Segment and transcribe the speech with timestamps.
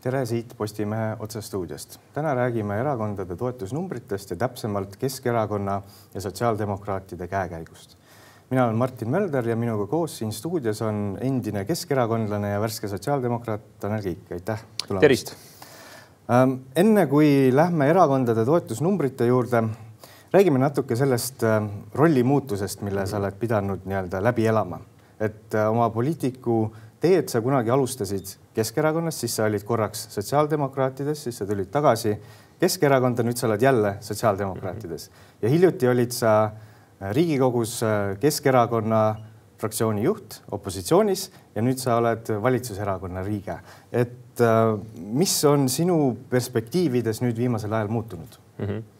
[0.00, 1.98] tere siit Postimehe otsestuudiost.
[2.14, 5.82] täna räägime erakondade toetusnumbritest ja täpsemalt Keskerakonna
[6.14, 7.96] ja sotsiaaldemokraatide käekäigust.
[8.50, 13.60] mina olen Martin Mölder ja minuga koos siin stuudios on endine keskerakondlane ja värske sotsiaaldemokraat
[13.80, 15.00] Tanel Kiik, aitäh tulemast.
[15.00, 15.34] tervist.
[16.32, 19.62] Ähm, enne kui lähme erakondade toetusnumbrite juurde,
[20.32, 21.62] räägime natuke sellest äh,
[21.94, 24.80] rollimuutusest, mille sa oled pidanud nii-öelda läbi elama,
[25.20, 31.38] et äh, oma poliitiku teed sa kunagi alustasid Keskerakonnast, siis sa olid korraks sotsiaaldemokraatides, siis
[31.40, 32.14] sa tulid tagasi
[32.60, 35.10] Keskerakonda, nüüd sa oled jälle sotsiaaldemokraatides
[35.42, 39.04] ja hiljuti olid sa äh, Riigikogus äh, Keskerakonna
[39.60, 43.58] fraktsiooni juht opositsioonis ja nüüd sa oled valitsuserakonna liige.
[43.92, 48.66] et äh, mis on sinu perspektiivides nüüd viimasel ajal muutunud mm?
[48.66, 48.99] -hmm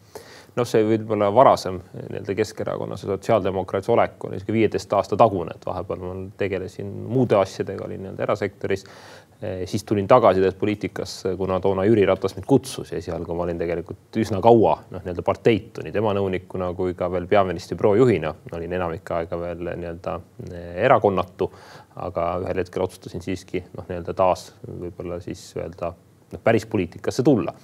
[0.57, 5.65] noh, see võib-olla varasem nii-öelda Keskerakonnas ja sotsiaaldemokraatide olek on isegi viieteist aasta tagune, et
[5.65, 8.85] vahepeal ma tegelesin muude asjadega, olin nii-öelda erasektoris.
[9.41, 13.57] Eh, siis tulin tagasi poliitikasse, kuna toona Jüri Ratas mind kutsus ja esialgu ma olin
[13.57, 18.75] tegelikult üsna kaua noh, nii-öelda parteitu nii tema nõunikuna kui ka veel peaministri projuhina olin
[18.77, 20.19] enamik aega veel nii-öelda
[20.51, 21.49] eh, erakonnatu.
[22.01, 27.55] aga ühel hetkel otsustasin siiski noh, nii-öelda taas võib-olla siis öelda noh, päris poliitikasse tulla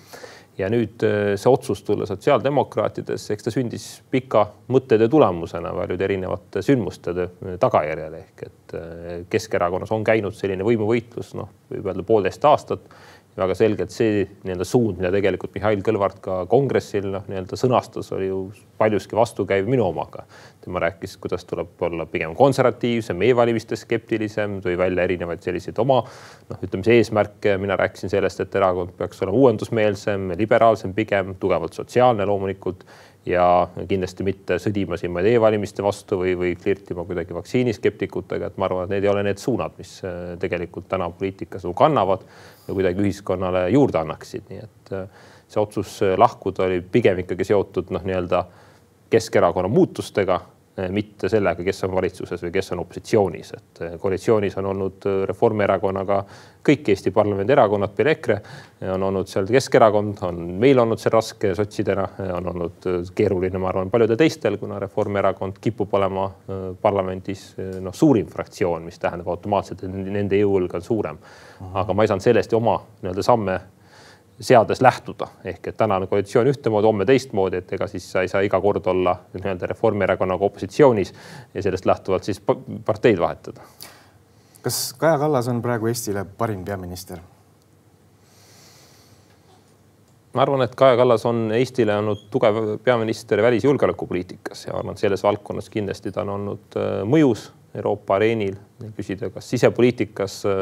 [0.58, 6.64] ja nüüd äh, see otsus tulla sotsiaaldemokraatidesse, eks ta sündis pika mõttetöö tulemusena paljude erinevate
[6.66, 7.14] sündmuste
[7.62, 8.18] tagajärjel.
[8.22, 12.90] Ehk et äh, Keskerakonnas on käinud selline võimuvõitlus, noh, võib öelda poolteist aastat
[13.38, 18.32] väga selgelt see nii-öelda suund, mida tegelikult Mihhail Kõlvart ka kongressil noh, nii-öelda sõnastas, oli
[18.32, 18.40] ju
[18.82, 20.26] paljuski vastukäiv minu omaga.
[20.62, 26.02] tema rääkis, kuidas tuleb olla pigem konservatiivsem e, e-valimiste skeptilisem, tõi välja erinevaid selliseid oma
[26.04, 27.58] noh, ütleme siis eesmärke.
[27.58, 32.86] mina rääkisin sellest, et erakond peaks olema uuendusmeelsem, liberaalsem pigem, tugevalt sotsiaalne loomulikult
[33.28, 33.46] ja
[33.90, 38.88] kindlasti mitte sõdima siin ma e-valimiste vastu või, või flirtima kuidagi vaktsiiniskeptikutega, et ma arvan,
[38.88, 42.24] et need ei ole need suunad, mis äh, tegelikult täna poliitikas nagu kannavad
[42.68, 47.48] ja kuidagi ühiskonnale juurde annaksid, nii et äh, see otsus äh, lahkuda oli pigem ikkagi
[47.52, 48.46] seotud noh, nii-öelda
[49.08, 50.42] Keskerakonna muutustega
[50.94, 55.16] mitte sellega, kes on valitsuses või kes on opositsioonis, et eh, koalitsioonis on olnud eh,
[55.30, 56.20] Reformierakonnaga
[56.68, 58.36] kõik Eesti parlamendi erakonnad peale EKRE,
[58.94, 62.04] on olnud seal Keskerakond, on meil olnud see raske sotsidena,
[62.36, 66.28] on olnud keeruline, ma arvan, paljudel teistel, kuna Reformierakond kipub olema
[66.82, 67.46] parlamendis
[67.82, 71.24] noh, suurim fraktsioon, mis tähendab automaatselt, et nende jõuõlg on suurem.
[71.72, 73.60] aga ma ei saanud sellest oma nii-öelda samme
[74.40, 78.44] seades lähtuda, ehk et tänane koalitsioon ühtemoodi, homme teistmoodi, et ega siis sa ei saa
[78.46, 81.14] iga kord olla nii-öelda Reformierakonnaga opositsioonis
[81.54, 82.42] ja sellest lähtuvalt siis
[82.86, 83.62] parteid vahetada.
[84.62, 87.20] kas Kaja Kallas on praegu Eestile parim peaminister?
[90.34, 94.94] ma arvan, et Kaja Kallas on Eestile olnud tugev peaminister välis- ja julgeolekupoliitikas ja arvan,
[94.94, 98.56] et selles valdkonnas kindlasti ta on olnud äh, mõjus Euroopa areenil,
[98.98, 100.54] küsida, kas sisepoliitikas äh,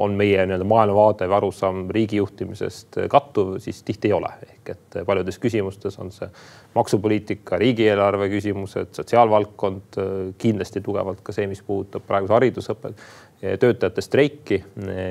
[0.00, 4.30] on meie nii-öelda maailmavaade või arusaam riigi juhtimisest kattuv, siis tihti ei ole.
[4.48, 6.28] ehk et paljudes küsimustes on see
[6.74, 13.04] maksupoliitika, riigieelarve küsimused, sotsiaalvaldkond, äh, kindlasti tugevalt ka see, mis puudutab praeguse haridusõpet,
[13.40, 14.58] töötajate streiki,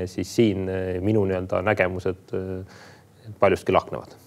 [0.06, 0.70] siis siin
[1.02, 2.36] minu nii-öelda nägemused
[3.42, 4.19] paljuski lahknevad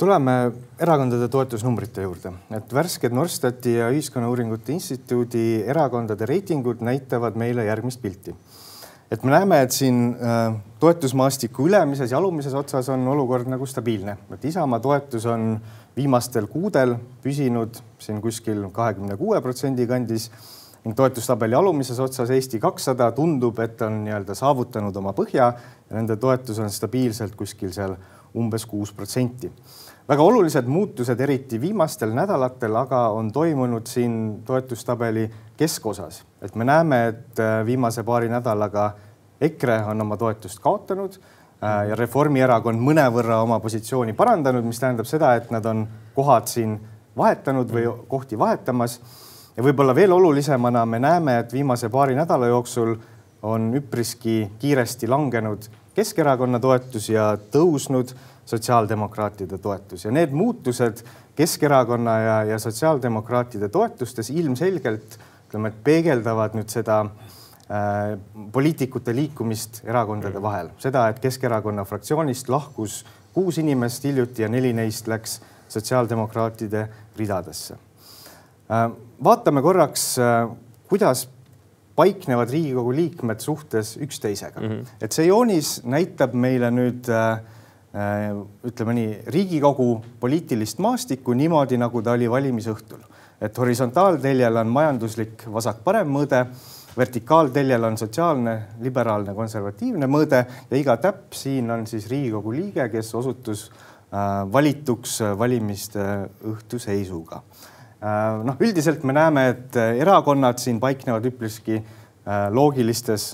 [0.00, 0.32] tuleme
[0.80, 8.34] erakondade toetusnumbrite juurde, et värsked Norstati ja Ühiskonnauuringute Instituudi erakondade reitingud näitavad meile järgmist pilti.
[9.10, 14.16] et me näeme, et siin äh, toetusmaastiku ülemises ja alumises otsas on olukord nagu stabiilne,
[14.32, 15.60] et Isamaa toetus on
[15.96, 20.30] viimastel kuudel püsinud siin kuskil kahekümne kuue protsendi kandis
[20.84, 26.16] ning toetustabeli alumises otsas Eesti kakssada tundub, et on nii-öelda saavutanud oma põhja ja nende
[26.16, 27.98] toetus on stabiilselt kuskil seal
[28.30, 29.50] umbes kuus protsenti
[30.10, 34.14] väga olulised muutused, eriti viimastel nädalatel, aga on toimunud siin
[34.46, 38.90] toetustabeli keskosas, et me näeme, et äh, viimase paari nädalaga
[39.40, 45.36] EKRE on oma toetust kaotanud äh, ja Reformierakond mõnevõrra oma positsiooni parandanud, mis tähendab seda,
[45.38, 46.74] et nad on kohad siin
[47.16, 49.00] vahetanud või kohti vahetamas.
[49.56, 52.96] ja võib-olla veel olulisemana me näeme, et viimase paari nädala jooksul
[53.42, 58.12] on üpriski kiiresti langenud Keskerakonna toetus ja tõusnud
[58.46, 61.04] sotsiaaldemokraatide toetus ja need muutused
[61.36, 68.16] Keskerakonna ja, ja sotsiaaldemokraatide toetustes ilmselgelt ütleme, et peegeldavad nüüd seda äh,
[68.52, 70.44] poliitikute liikumist erakondade mm.
[70.44, 73.00] vahel, seda, et Keskerakonna fraktsioonist lahkus
[73.34, 75.38] kuus inimest hiljuti ja neli neist läks
[75.70, 76.88] sotsiaaldemokraatide
[77.18, 78.90] ridadesse äh,.
[79.24, 80.48] vaatame korraks äh,,
[80.90, 81.28] kuidas
[81.96, 84.92] paiknevad Riigikogu liikmed suhtes üksteisega mm, -hmm.
[85.00, 87.59] et see joonis näitab meile nüüd äh, Äh,
[87.90, 89.86] ütleme nii, Riigikogu
[90.20, 93.00] poliitilist maastikku niimoodi, nagu ta oli valimisõhtul.
[93.40, 96.44] et horisontaalteljel on majanduslik vasak-parem mõõde
[96.96, 103.14] vertikaalteljel on sotsiaalne, liberaalne, konservatiivne mõõde ja iga täpp siin on siis Riigikogu liige, kes
[103.14, 106.06] osutus äh, valituks valimiste
[106.50, 107.42] õhtuseisuga.
[108.00, 113.32] Äh, noh, üldiselt me näeme, et erakonnad siin paiknevad üpriski äh, loogilistes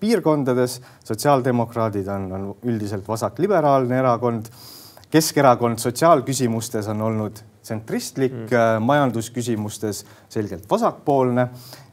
[0.00, 0.80] piirkondades.
[1.04, 4.50] sotsiaaldemokraadid on, on üldiselt vasakliberaalne erakond.
[5.10, 11.48] Keskerakond sotsiaalküsimustes on olnud tsentristlik mm., majandusküsimustes selgelt vasakpoolne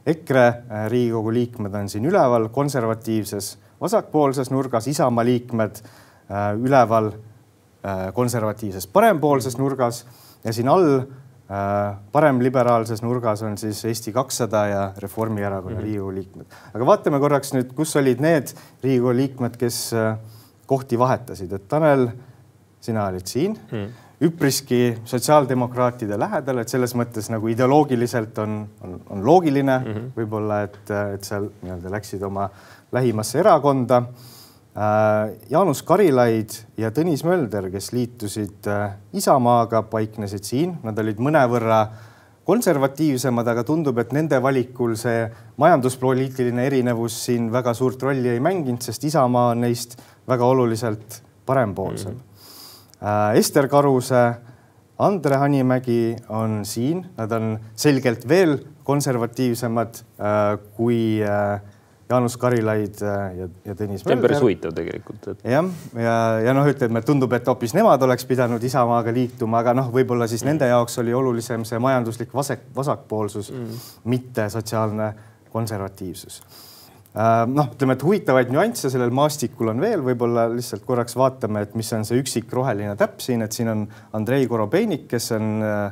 [0.06, 8.10] EKRE äh, Riigikogu liikmed on siin üleval konservatiivses vasakpoolses nurgas, Isamaa liikmed äh, üleval äh,
[8.14, 10.04] konservatiivses parempoolses nurgas
[10.44, 11.06] ja siin all
[12.12, 15.84] paremliberaalses nurgas on siis Eesti kakssada ja Reformierakonna mm -hmm.
[15.84, 16.46] Riigikogu liikmed.
[16.74, 18.54] aga vaatame korraks nüüd, kus olid need
[18.84, 19.92] Riigikogu liikmed, kes
[20.66, 22.08] kohti vahetasid, et Tanel,
[22.82, 23.78] sina olid siin mm.
[23.78, 30.12] -hmm üpriski sotsiaaldemokraatide lähedal, et selles mõttes nagu ideoloogiliselt on, on, on loogiline mm -hmm.
[30.16, 30.80] võib-olla, et,
[31.16, 32.50] et seal nii-öelda läksid oma
[32.92, 33.98] lähimasse erakonda.
[33.98, 34.43] Äh,
[34.74, 41.84] Jaanus Karilaid ja Tõnis Mölder, kes liitusid äh, Isamaaga, paiknesid siin, nad olid mõnevõrra
[42.44, 45.28] konservatiivsemad, aga tundub, et nende valikul see
[45.62, 49.96] majanduspoliitiline erinevus siin väga suurt rolli ei mänginud, sest Isamaa on neist
[50.28, 52.18] väga oluliselt parempoolsem.
[52.18, 52.20] Mm.
[52.20, 52.34] -hmm
[53.04, 54.36] Äh, Ester Karuse,
[55.00, 58.56] Andre Hanimägi on siin, nad on selgelt veel
[58.88, 61.60] konservatiivsemad äh, kui äh,
[62.10, 65.46] Jaanus Karilaid ja, ja Tõnis see on päris huvitav tegelikult et....
[65.54, 66.18] jah, ja, ja,
[66.50, 70.44] ja noh, ütleme, tundub, et hoopis nemad oleks pidanud Isamaaga liituma, aga noh, võib-olla siis
[70.44, 70.52] mm.
[70.52, 75.14] nende jaoks oli olulisem see majanduslik vasak, vasakpoolsus mm., mitte sotsiaalne
[75.54, 76.42] konservatiivsus
[77.14, 81.76] Äh, noh, ütleme, et huvitavaid nüansse sellel maastikul on veel, võib-olla lihtsalt korraks vaatame, et
[81.78, 83.84] mis on see üksik roheline täpp siin, et siin on
[84.18, 85.84] Andrei Korobeinik, kes on äh,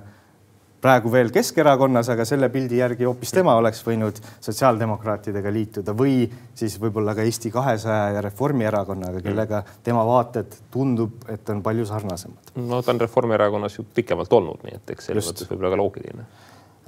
[0.81, 6.25] praegu veel Keskerakonnas, aga selle pildi järgi hoopis tema oleks võinud sotsiaaldemokraatidega liituda või
[6.57, 12.55] siis võib-olla ka Eesti kahesaja ja Reformierakonnaga, kellega tema vaated tundub, et on palju sarnasemad.
[12.55, 16.25] no ta on Reformierakonnas ju pikemalt olnud, nii et eks selles mõttes võib-olla ka loogiline.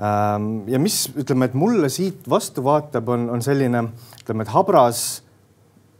[0.01, 3.85] Ähm, ja mis ütleme, et mulle siit vastu vaatab, on, on selline,
[4.23, 5.21] ütleme, et habras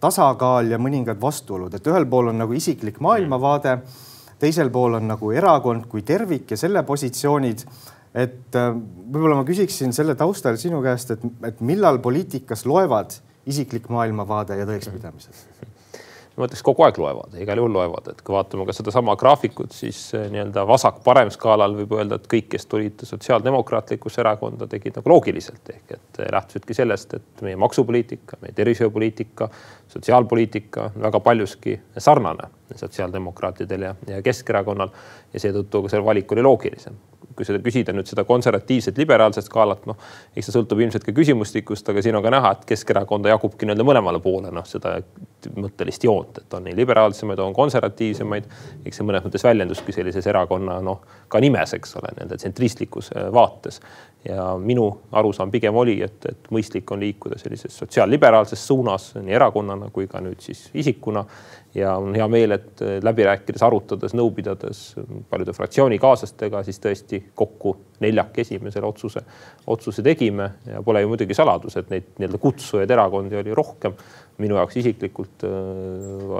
[0.04, 3.78] tasakaal ja mõningad vastuolud, et ühel pool on nagu isiklik maailmavaade,
[4.39, 7.65] teisel pool on nagu erakond kui tervik ja selle positsioonid.
[8.13, 13.15] et äh, võib-olla ma küsiksin selle taustal sinu käest, et, et millal poliitikas loevad
[13.50, 15.71] isiklik maailmavaade ja tõekspidamised?
[16.38, 20.00] ma ütleks kogu aeg loevad, igal juhul loevad, et kui vaatame ka sedasama graafikut, siis
[20.18, 25.74] eh, nii-öelda vasak-parem skaalal võib öelda, et kõik, kes tulid sotsiaaldemokraatlikusse erakonda, tegid nagu loogiliselt
[25.75, 29.50] ehk et eh, lähtusidki sellest, et meie maksupoliitika, meie tervishoiupoliitika,
[29.94, 34.94] sotsiaalpoliitika väga paljuski sarnane sotsiaaldemokraatidel ja, ja Keskerakonnal
[35.33, 36.98] ja seetõttu see valik oli loogilisem
[37.36, 39.98] kui seda küsida nüüd seda konservatiivset liberaalset skaalat, noh,
[40.36, 43.88] eks see sõltub ilmselt ka küsimustikust, aga siin on ka näha, et Keskerakonda jagubki nii-öelda
[43.88, 44.95] mõlemale poole, noh, seda
[45.60, 48.48] mõttelist joont, et on nii liberaalsemaid, on konservatiivsemaid.
[48.86, 53.30] eks see mõnes mõttes väljenduski sellises erakonna noh, ka nimes, eks ole, nii-öelda tsentristlikus äh,
[53.33, 53.81] vaates.
[54.24, 59.89] ja minu arusaam pigem oli, et, et mõistlik on liikuda sellises sotsiaalliberaalses suunas nii erakonnana
[59.92, 61.25] kui ka nüüd siis isikuna
[61.75, 64.84] ja on hea meel, et äh, läbi rääkides, arutades, nõu pidades
[65.30, 69.24] paljude fraktsioonikaaslastega, siis tõesti kokku neljakesi me selle otsuse,
[69.74, 73.98] otsuse tegime ja pole ju muidugi saladus, et neid nii-öelda kutsujaid erakondi oli rohkem.
[74.38, 75.51] minu jaoks isiklikult äh,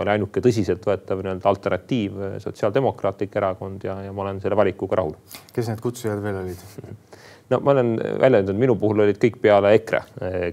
[0.02, 5.14] oli ainuke tõsiseltvõetav nii-öelda alternatiiv äh, Sotsiaaldemokraatlik Erakond ja, ja ma olen selle valikuga rahul.
[5.54, 6.66] kes need kutsujad veel olid?
[7.50, 10.04] no ma olen väljendanud, minu puhul olid kõik peale EKRE,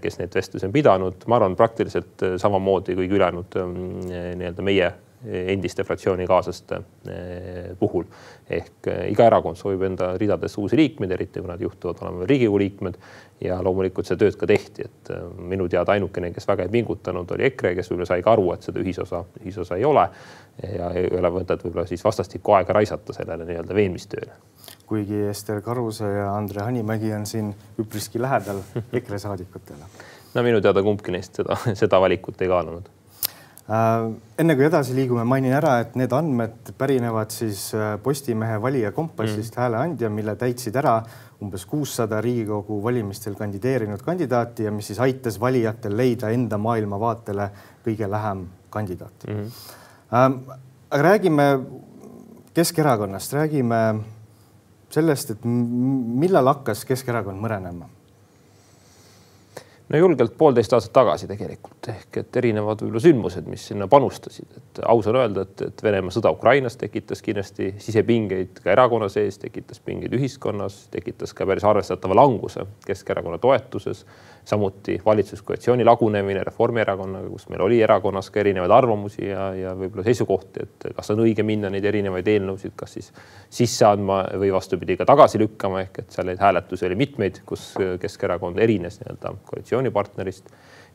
[0.02, 4.90] kes neid vestlusi on pidanud, ma arvan, praktiliselt samamoodi kui ülejäänud mm, nii-öelda meie
[5.28, 6.76] endiste fraktsioonikaaslaste
[7.08, 8.04] eh, puhul.
[8.50, 12.58] ehk eh, iga erakond soovib enda ridadesse uusi liikmeid, eriti kui nad juhtuvad olema Riigikogu
[12.58, 12.94] liikmed.
[13.40, 17.30] ja loomulikult seda tööd ka tehti, et eh, minu teada ainukene, kes väga ei pingutanud,
[17.36, 20.06] oli EKRE, kes võib-olla sai ka aru, et seda ühisosa, ühisosa ei ole.
[20.60, 24.32] ja ei ole mõtet võib-olla siis vastastikku aega raisata sellele nii-öelda veenmistööle
[24.86, 28.60] kuigi Ester Karuse ja Andre Hanimägi on siin üpriski lähedal
[28.98, 29.88] EKRE saadikutele.
[30.34, 32.90] no minu teada kumbki neist seda, seda valikut ei kaalunud
[33.70, 39.54] enne kui edasi liigume, mainin ära, et need andmed pärinevad siis äh, Postimehe valija kompassist
[39.54, 39.60] mm.
[39.62, 40.96] hääleandja, mille täitsid ära
[41.40, 47.46] umbes kuussada Riigikogu valimistel kandideerinud kandidaati ja mis siis aitas valijatel leida enda maailmavaatele
[47.86, 49.44] kõige lähem kandidaati mm.
[49.44, 50.58] -hmm.
[50.90, 51.46] aga räägime
[52.54, 54.00] Keskerakonnast, räägime
[54.90, 57.86] sellest, et millal hakkas Keskerakond mõrenema
[59.90, 64.82] no julgelt poolteist aastat tagasi tegelikult ehk et erinevad võib-olla sündmused, mis sinna panustasid, et
[64.86, 69.82] aus on öelda, et, et Venemaa sõda Ukrainas tekitas kindlasti sisepingeid ka erakonna sees, tekitas
[69.84, 74.04] pingeid ühiskonnas, tekitas ka päris arvestatava languse Keskerakonna toetuses.
[74.50, 80.64] Samuti valitsuskoalitsiooni lagunemine Reformierakonnaga, kus meil oli erakonnas ka erinevaid arvamusi ja, ja võib-olla seisukohti,
[80.64, 83.10] et kas on õige minna neid erinevaid eelnõusid, kas siis
[83.52, 87.74] sisse andma või vastupidi ka tagasi lükkama, ehk et seal neid hääletusi oli mitmeid, kus
[88.00, 89.34] Keskerakond erines nii-öelda
[89.80, 90.50] koalitsioonipartnerist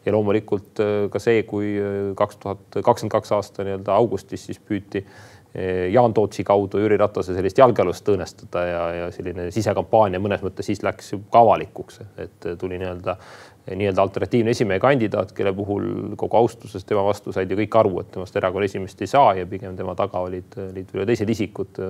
[0.06, 4.60] ja loomulikult äh, ka see, kui äh, kaks tuhat kakskümmend kaks aasta nii-öelda augustis siis
[4.60, 10.44] püüti äh, Jaan Tootsi kaudu Jüri Ratase sellist jalgealust õõnestada ja, ja selline sisekampaania mõnes
[10.46, 13.18] mõttes siis läks ka avalikuks, et tuli nii-öelda
[13.66, 15.88] nii-öelda alternatiivne esimehe kandidaat, kelle puhul
[16.22, 19.48] kogu austuses tema vastu said ju kõik aru, et temast erakonna esimeest ei saa ja
[19.50, 21.82] pigem tema taga olid, olid teised isikud,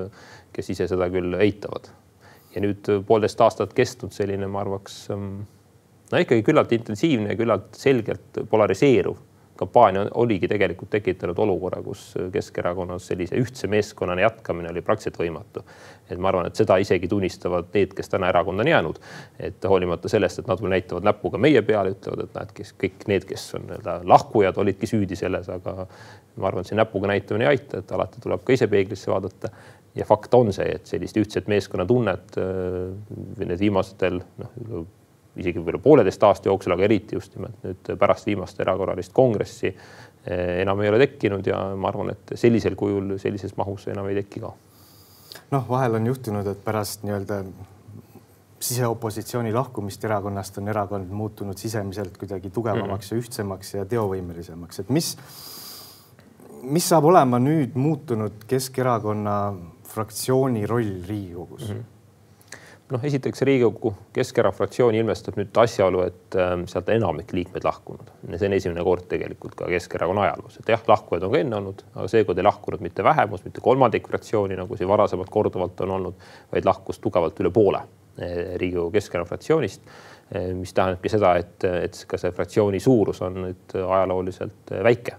[0.55, 1.91] kes ise seda küll eitavad.
[2.55, 5.01] ja nüüd poolteist aastat kestnud selline, ma arvaks
[6.15, 9.19] no ikkagi küllalt intensiivne ja küllalt selgelt polariseeruv
[9.55, 15.63] kampaania oligi tegelikult tekitanud olukorra, kus Keskerakonnas sellise ühtse meeskonnana jätkamine oli praktiliselt võimatu.
[16.09, 18.99] et ma arvan, et seda isegi tunnistavad need, kes täna erakonda on jäänud.
[19.39, 23.07] et hoolimata sellest, et nad veel näitavad näpuga meie peale, ütlevad, et näed, kes kõik
[23.07, 25.87] need, kes on nii-öelda lahkujad, olidki süüdi selles, aga
[26.35, 29.49] ma arvan, et see näpuga näitamine ei aita, et alati tuleb ka ise peeglisse vaadata
[29.95, 34.85] ja fakt on see, et sellist ühtset meeskonnatunnet äh, need viimastel noh
[35.37, 40.61] isegi võib-olla pooleteist aasta jooksul, aga eriti just nimelt nüüd pärast viimast erakorralist kongressi eh,
[40.61, 44.43] enam ei ole tekkinud ja ma arvan, et sellisel kujul, sellises mahus enam ei teki
[44.43, 44.51] ka.
[45.51, 47.41] noh, vahel on juhtunud, et pärast nii-öelda
[48.65, 53.19] siseopositsiooni lahkumist erakonnast on erakond muutunud sisemiselt kuidagi tugevamaks mm -hmm.
[53.19, 55.17] ja ühtsemaks ja teovõimelisemaks, et mis,
[56.63, 61.75] mis saab olema nüüd muutunud Keskerakonna fraktsiooni roll Riigikogus mm?
[61.75, 61.94] -hmm
[62.91, 68.11] noh, esiteks Riigikogu Keskerakonna fraktsiooni ilmestab nüüd asjaolu, et äh, sealt enamik liikmeid lahkunud.
[68.35, 71.85] see on esimene kord tegelikult ka Keskerakonna ajaloos, et jah, lahkujad on ka enne olnud,
[71.95, 76.27] aga seekord ei lahkunud mitte vähemus, mitte kolmandik fraktsiooni, nagu siin varasemalt korduvalt on olnud,
[76.53, 79.81] vaid lahkus tugevalt üle poole äh, Riigikogu Keskerakonna fraktsioonist
[80.35, 80.51] äh,.
[80.53, 85.17] mis tähendabki seda, et, et ka see fraktsiooni suurus on nüüd ajalooliselt äh, väike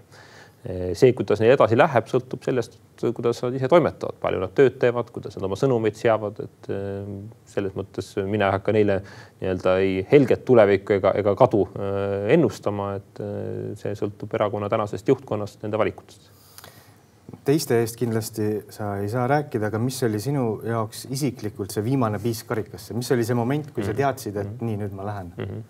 [0.67, 2.77] see, kuidas neil edasi läheb, sõltub sellest,
[3.15, 7.11] kuidas nad ise toimetavad, palju nad tööd teevad, kuidas nad oma sõnumeid seavad, et eh,
[7.47, 8.97] selles mõttes mina ei hakka neile
[9.41, 15.13] nii-öelda ei helget tulevikku ega, ega kadu eh, ennustama, et eh, see sõltub erakonna tänasest
[15.13, 16.33] juhtkonnast, nende valikutest.
[17.47, 22.19] teiste eest kindlasti sa ei saa rääkida, aga mis oli sinu jaoks isiklikult see viimane
[22.19, 24.65] piisk karikasse, mis oli see moment, kui sa teadsid, et mm -hmm.
[24.65, 25.43] nii, nüüd ma lähen mm?
[25.43, 25.65] -hmm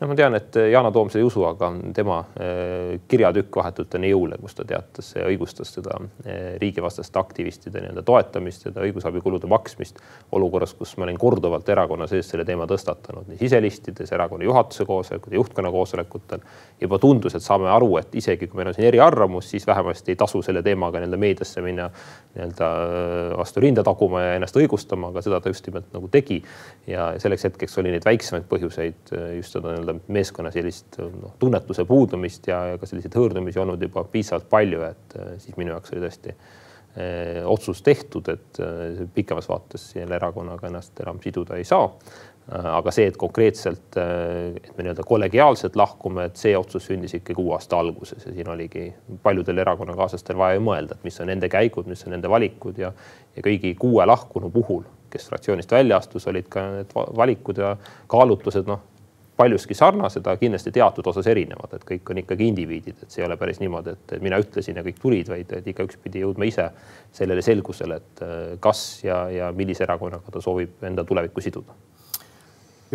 [0.00, 4.08] no ma tean, et Yana Toom seda ei usu, aga tema äh, kirjatükk vahetult enne
[4.08, 10.00] jõule, kus ta teatas ja õigustas seda äh, riigivastaste aktivistide nii-öelda toetamist, seda õigusabikulude maksmist
[10.36, 15.36] olukorras, kus ma olin korduvalt erakonna sees selle teema tõstatanud nii siselistides, erakonna juhatuse koosolekutel,
[15.36, 16.46] juhtkonna koosolekutel.
[16.80, 20.16] juba tundus, et saame aru, et isegi kui meil on siin eriarvamus, siis vähemasti ei
[20.16, 25.20] tasu selle teemaga nii-öelda meediasse minna nii-öelda äh, vastu rinda taguma ja ennast õigustama, aga
[25.28, 26.40] seda ta just nimelt nagu tegi.
[26.86, 31.84] ja selleks hetkeks oli neid väiksemaid põhjuseid just seda nii-öelda nii-öelda meeskonna sellist noh, tunnetuse
[31.84, 35.94] puudumist ja, ja ka selliseid hõõrdumisi olnud juba piisavalt palju, et äh, siis minu jaoks
[35.94, 41.64] oli tõesti eh, otsus tehtud, et eh, pikemas vaates selle erakonnaga ennast enam siduda ei
[41.64, 41.88] saa.
[42.50, 47.52] Aga see, et konkreetselt, et me nii-öelda kollegiaalselt lahkume, et see otsus sündis ikkagi uue
[47.54, 48.88] aasta alguses ja siin oligi
[49.22, 52.90] paljudel erakonnakaaslastel vaja ju mõelda, et mis on nende käigud, mis on nende valikud ja,
[53.36, 54.82] ja kõigi kuue lahkunu puhul,
[55.12, 57.76] kes fraktsioonist välja astus, olid ka need valikud ja
[58.10, 58.82] kaalutlused, noh,
[59.40, 63.28] paljuski sarnased, aga kindlasti teatud osas erinevad, et kõik on ikkagi indiviidid, et see ei
[63.28, 66.68] ole päris niimoodi, et mina ütlesin ja kõik tulid, vaid et igaüks pidi jõudma ise
[67.16, 71.76] sellele selgusele, et äh, kas ja, ja millise erakonnaga ta soovib enda tulevikku siduda.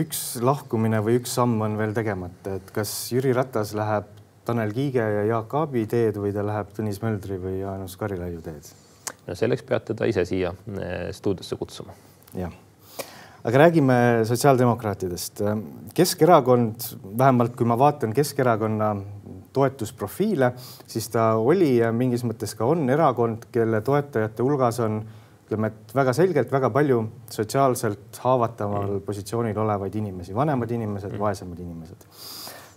[0.01, 4.11] üks lahkumine või üks samm on veel tegemata, et kas Jüri Ratas läheb
[4.45, 8.69] Tanel Kiige ja Jaak Aabi teed või ta läheb Tõnis Möldri või Jaanus Karilaiu teed?
[9.25, 11.97] no selleks peate ta ise siia äh, stuudiosse kutsuma.
[12.37, 12.53] jah
[13.45, 15.41] aga räägime sotsiaaldemokraatidest.
[15.93, 16.87] Keskerakond,
[17.17, 18.95] vähemalt kui ma vaatan Keskerakonna
[19.53, 20.51] toetusprofiile,
[20.87, 25.03] siis ta oli ja mingis mõttes ka on erakond, kelle toetajate hulgas on
[25.45, 29.05] ütleme, et väga selgelt väga palju sotsiaalselt haavataval mm.
[29.05, 32.09] positsioonil olevaid inimesi, vanemad inimesed mm., vaesemad inimesed.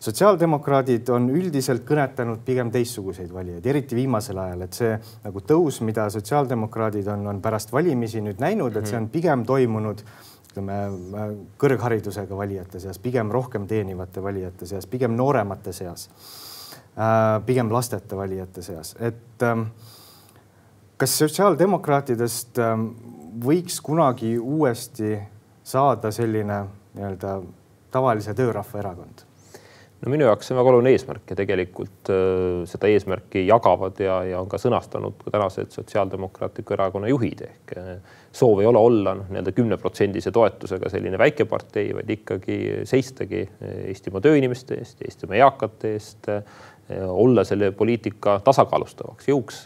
[0.05, 4.93] sotsiaaldemokraadid on üldiselt kõnetanud pigem teistsuguseid valijaid, eriti viimasel ajal, et see
[5.25, 10.05] nagu tõus, mida sotsiaaldemokraadid on, on pärast valimisi nüüd näinud, et see on pigem toimunud
[10.49, 10.79] ütleme
[11.61, 16.09] kõrgharidusega valijate seas, pigem rohkem teenivate valijate seas, pigem nooremate seas,
[16.97, 19.69] äh, pigem lasteta valijate seas, et ähm,
[20.99, 22.91] kas sotsiaaldemokraatidest ähm,
[23.45, 25.15] võiks kunagi uuesti
[25.69, 26.65] saada selline
[26.97, 27.39] nii-öelda
[27.95, 29.28] tavalise töörahva erakond?
[29.99, 34.21] No minu jaoks see on väga oluline eesmärk ja tegelikult äh, seda eesmärki jagavad ja,
[34.29, 37.43] ja on ka sõnastanud ka tänased Sotsiaaldemokraatliku Erakonna juhid.
[37.49, 37.91] Ehk äh,
[38.35, 44.23] soov ei ole olla noh, nii-öelda kümneprotsendise toetusega selline väikepartei, vaid ikkagi seistagi äh, Eestimaa
[44.25, 46.33] tööinimeste eest, Eestimaa eakate eest
[46.89, 49.57] olla selle poliitika tasakaalustavaks jõuks,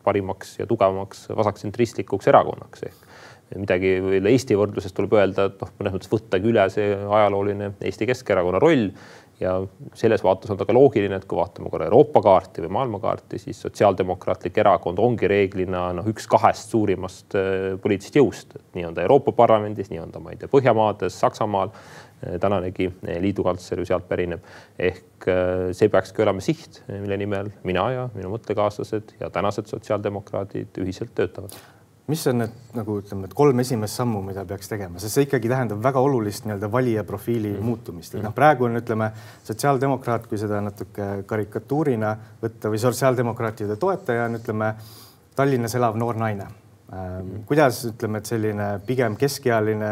[0.00, 2.86] parimaks ja tugevamaks vasaktsentristlikuks erakonnaks.
[2.88, 3.90] Ehk midagi
[4.30, 8.88] Eesti võrdluses tuleb öelda, et noh, mõnes mõttes võttagi üle see ajalooline Eesti Keskerakonna roll
[9.40, 9.54] ja
[9.94, 13.60] selles vaates on ta ka loogiline, et kui vaatame korra Euroopa kaarti või maailmakaarti, siis
[13.64, 18.56] Sotsiaaldemokraatlik Erakond ongi reeglina noh, üks kahest suurimast äh, poliitilisest jõust.
[18.76, 22.38] nii on ta Euroopa Parlamendis, nii on ta, ma ei tea, Põhjamaades, Saksamaal äh,.
[22.40, 24.44] tänanegi äh, liidukantsler ju sealt pärineb.
[24.78, 25.28] ehk
[25.72, 31.56] see peakski olema siht, mille nimel mina ja minu mõttekaaslased ja tänased sotsiaaldemokraadid ühiselt töötavad
[32.06, 35.48] mis on need nagu ütleme, et kolm esimest sammu, mida peaks tegema, sest see ikkagi
[35.48, 37.64] tähendab väga olulist nii-öelda valija profiili mm.
[37.64, 39.08] muutumist, et noh, praegu on, ütleme,
[39.46, 44.74] sotsiaaldemokraat, kui seda natuke karikatuurina võtta või sotsiaaldemokraatide toetaja on, ütleme,
[45.34, 46.46] Tallinnas elav noor naine.
[46.94, 47.40] Mm..
[47.48, 49.88] kuidas ütleme, et selline pigem keskealine,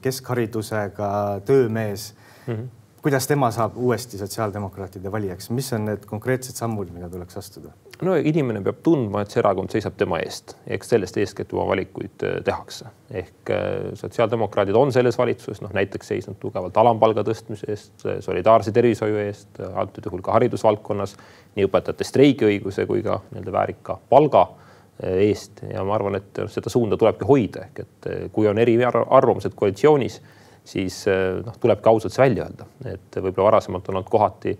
[0.00, 1.08] keskharidusega
[1.44, 2.14] töömees
[2.46, 2.68] mm, -hmm.
[3.04, 7.72] Kuidas tema saab uuesti sotsiaaldemokraatide valijaks, mis on need konkreetsed sammud, mida tuleks astuda?
[8.04, 12.24] no inimene peab tundma, et see erakond seisab tema eest, eks sellest eeskätt oma valikuid
[12.24, 12.88] äh, tehakse.
[13.10, 13.66] ehk äh,
[14.00, 19.60] sotsiaaldemokraadid on selles valitsuses noh, näiteks seisnud tugevalt alampalga tõstmise eest, äh, solidaarse tervishoiu eest,
[19.74, 21.12] antud juhul ka haridusvaldkonnas,
[21.58, 24.46] nii õpetajate streigiõiguse kui ka nii-öelda väärika palga
[25.10, 30.20] eest ja ma arvan, et seda suunda tulebki hoida, ehk et kui on eriarvamused koalitsioonis,
[30.64, 31.02] siis
[31.44, 34.56] noh, tulebki ausalt see välja öelda, et võib-olla varasemalt on olnud kohati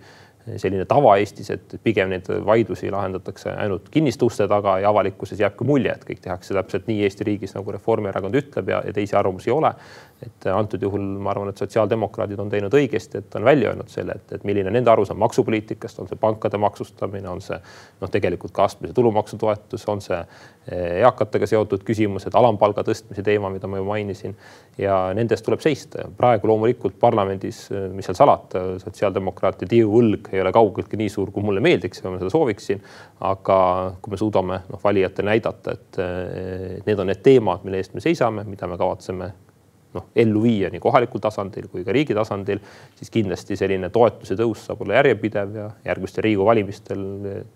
[0.61, 5.65] selline tava Eestis, et pigem neid vaidlusi lahendatakse ainult kinniste uste taga ja avalikkuses jääbki
[5.65, 9.49] mulje, et kõik tehakse täpselt nii Eesti riigis, nagu Reformierakond ütleb ja, ja teisi arvamusi
[9.49, 9.73] ei ole.
[10.23, 14.15] Et antud juhul ma arvan, et sotsiaaldemokraadid on teinud õigesti, et on välja öelnud selle,
[14.15, 17.57] et, et milline nende arusaam maksupoliitikast, on see pankade maksustamine, on see
[18.01, 23.67] noh, tegelikult ka astmelise tulumaksutoetus, on see eh, eakatega seotud küsimused, alampalga tõstmise teema, mida
[23.67, 24.37] ma juba mainisin
[24.79, 26.07] ja nende eest tuleb seista.
[26.17, 31.43] praegu loomulikult parlamendis, eh, mis seal salata, sotsiaaldemokraatide jõuõlg ei ole kaugeltki nii suur, kui
[31.43, 32.83] mulle meeldiks ja ma seda sooviksin.
[33.25, 33.57] aga
[34.01, 38.43] kui me suudame noh, valijatele näidata, et need on need teemad, mille eest me seisame,
[38.47, 39.31] mida me kavatseme
[39.95, 42.61] noh, ellu viia nii kohalikul tasandil kui ka riigi tasandil,
[42.99, 47.05] siis kindlasti selline toetuse tõus saab olla järjepidev ja järgmistel Riigikogu valimistel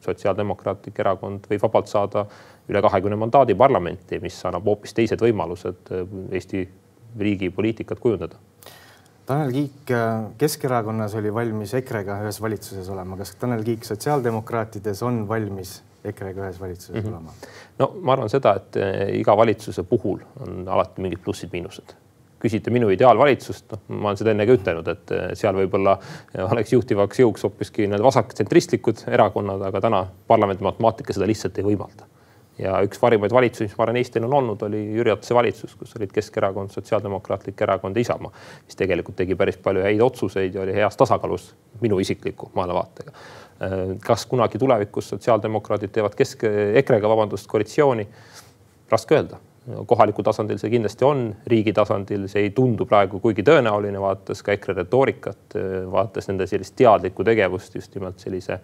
[0.05, 2.25] Sotsiaaldemokraatlik Erakond võib vabalt saada
[2.69, 5.93] üle kahekümne mandaadi parlamenti, mis annab hoopis teised võimalused
[6.31, 6.67] Eesti
[7.19, 8.37] riigi poliitikat kujundada
[9.29, 15.19] Tanel Kiik äh, Keskerakonnas oli valmis EKRE-ga ühes valitsuses olema, kas Tanel Kiik sotsiaaldemokraatides on
[15.29, 15.75] valmis
[16.09, 17.13] EKRE-ga ühes valitsuses mm -hmm.
[17.13, 17.33] olema?
[17.79, 21.93] no ma arvan seda, et äh, iga valitsuse puhul on alati mingid plussid-miinused
[22.39, 25.97] küsite minu ideaalvalitsust, noh, ma olen seda enne ka ütelnud, et äh, seal võib-olla
[26.49, 32.07] oleks juhtivaks jõuks hoopiski need vasaktsentristlikud erakonnad, aga täna parlamendi matemaatika seda lihtsalt ei võimalda
[32.59, 35.95] ja üks parimaid valitsusi, mis ma arvan, Eestil on olnud, oli Jüri Ratase valitsus, kus
[35.97, 38.31] olid Keskerakond, Sotsiaaldemokraatlik Erakond ja Isamaa,
[38.65, 43.15] mis tegelikult tegi päris palju häid otsuseid ja oli heas tasakaalus minu isikliku maailmavaatega.
[43.15, 46.47] Äh, kas kunagi tulevikus sotsiaaldemokraadid teevad kesk,
[46.83, 48.07] EKRE-ga, vabandust, koalitsiooni?
[48.89, 49.37] raske öelda
[49.87, 54.55] kohalikul tasandil see kindlasti on, riigi tasandil see ei tundu praegu kuigi tõenäoline, vaadates ka
[54.55, 55.57] EKRE retoorikat,
[55.91, 58.59] vaadates nende sellist teadlikku tegevust just nimelt sellise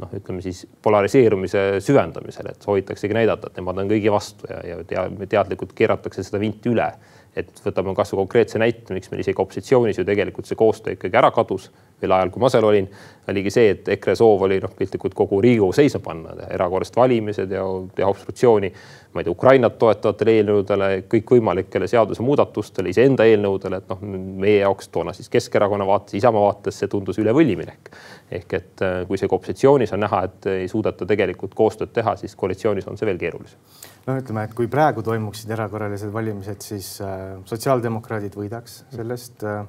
[0.00, 5.04] noh, ütleme siis polariseerumise süvendamisel, et soovitaksegi näidata, et nemad on kõigi vastu ja, ja
[5.28, 6.90] teadlikult keeratakse seda vinti üle.
[7.36, 11.28] et võtame kasvõi konkreetse näite, miks meil isegi opositsioonis ju tegelikult see koostöö ikkagi ära
[11.36, 11.66] kadus
[12.02, 12.86] veel ajal, kui ma seal olin,
[13.30, 17.62] oligi see, et EKRE soov oli noh, piltlikult kogu Riigikogu seisma panna, erakorralised valimised ja
[17.96, 18.70] teha obstruktsiooni,
[19.14, 24.04] ma ei tea, Ukrainat toetavatele eelnõudele, kõikvõimalikele seadusemuudatustele, iseenda eelnõudele, et noh,
[24.44, 27.90] meie jaoks toona siis Keskerakonna vaates, Isamaa vaates see tundus üle võlli minek.
[28.30, 32.36] ehk et äh, kui see opositsioonis on näha, et ei suudeta tegelikult koostööd teha, siis
[32.36, 33.58] koalitsioonis on see veel keerulisem.
[34.06, 39.64] no ütleme, et kui praegu toimuksid erakorralised valimised, siis äh, sotsiaaldemokraadid võidaks sellest äh,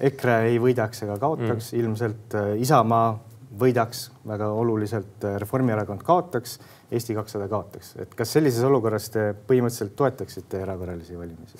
[0.00, 3.12] EKRE ei võidaks ega kaotaks mm., ilmselt äh, Isamaa
[3.58, 6.58] võidaks väga oluliselt, äh, Reformierakond kaotaks,
[6.94, 11.58] Eesti kakssada kaotaks, et kas sellises olukorras te põhimõtteliselt toetaksite erakorralisi valimisi?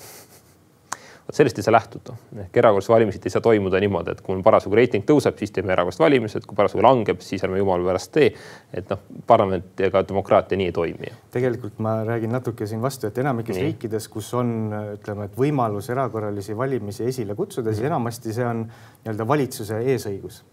[1.27, 2.15] Vot sellest ei saa lähtuda.
[2.43, 6.03] ehk erakorralised valimised ei saa toimuda niimoodi, et kui parasjagu reiting tõuseb, siis teeme erakorralised
[6.03, 8.31] valimised, kui parasjagu langeb, siis ärme jumala pärast tee.
[8.73, 11.13] et noh, parlament ega demokraatia nii ei toimi.
[11.31, 13.69] tegelikult ma räägin natuke siin vastu, et enamikes nii.
[13.69, 14.51] riikides, kus on,
[14.95, 20.43] ütleme, et võimalus erakorralisi valimisi esile kutsuda, siis enamasti see on nii-öelda valitsuse eesõigus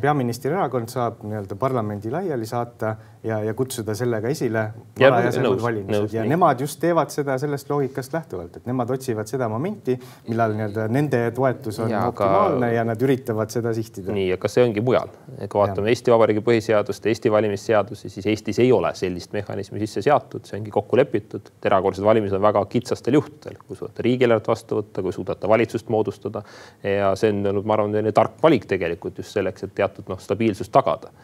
[0.00, 4.64] peaministri erakond saab nii-öelda parlamendi laiali saata ja, ja kutsuda sellega esile
[5.00, 6.32] varajased valimised ja nii.
[6.34, 9.96] nemad just teevad seda sellest loogikast lähtuvalt, et nemad otsivad seda momenti,
[10.28, 12.76] millal nii-öelda nende toetus on ja, optimaalne aga...
[12.76, 14.12] ja nad üritavad seda sihtida.
[14.16, 15.12] nii, aga see ongi mujal.
[15.40, 15.94] kui vaatame ja.
[15.94, 20.72] Eesti Vabariigi põhiseadust, Eesti valimisseadusi, siis Eestis ei ole sellist mehhanismi sisse seatud, see ongi
[20.74, 21.52] kokku lepitud.
[21.64, 26.42] erakordsed valimised on väga kitsastel juhtudel, kui suudate riigieelarvet vastu võtta, kui suudate valitsust moodustada
[26.84, 30.72] ja see on olnud, ma arvan, tark valik tegelikult just selleks, et teatud noh, stabiilsust
[30.74, 31.14] tagada.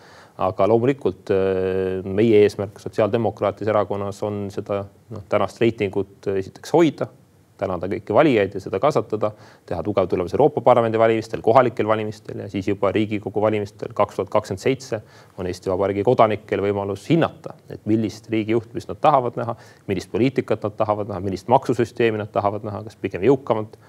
[0.46, 7.08] Aga loomulikult äh, meie eesmärk Sotsiaaldemokraatlises Erakonnas on seda noh, tänast reitingut äh, esiteks hoida,
[7.56, 9.30] tänada kõiki valijaid ja seda kasvatada,
[9.64, 14.32] teha tugev tulemus Euroopa Parlamendi valimistel, kohalikel valimistel ja siis juba Riigikogu valimistel kaks tuhat
[14.32, 15.00] kakskümmend seitse
[15.40, 19.56] on Eesti Vabariigi kodanikel võimalus hinnata, et millist riigi juhtimist nad tahavad näha,
[19.88, 23.80] millist poliitikat nad tahavad näha, millist maksusüsteemi nad tahavad näha, kas pigem jõukamat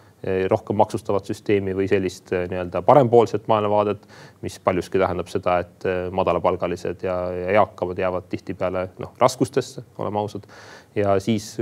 [0.50, 4.08] rohkem maksustavat süsteemi või sellist eh, nii-öelda parempoolset maailmavaadet,
[4.42, 10.20] mis paljuski tähendab seda, et eh, madalapalgalised ja, ja eakamad jäävad tihtipeale noh, raskustesse, oleme
[10.20, 10.48] ausad.
[10.96, 11.54] ja siis,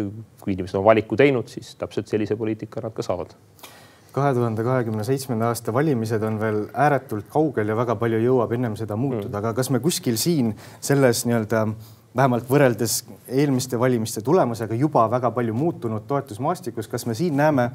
[0.41, 3.35] kui inimesed on valiku teinud, siis täpselt sellise poliitika nad ka saavad
[4.15, 8.77] kahe tuhande kahekümne seitsmenda aasta valimised on veel ääretult kaugel ja väga palju jõuab ennem
[8.79, 11.65] seda muutuda mm., aga kas me kuskil siin selles nii-öelda
[12.15, 17.69] vähemalt võrreldes eelmiste valimiste tulemusega juba väga palju muutunud toetusmaastikus, kas me siin näeme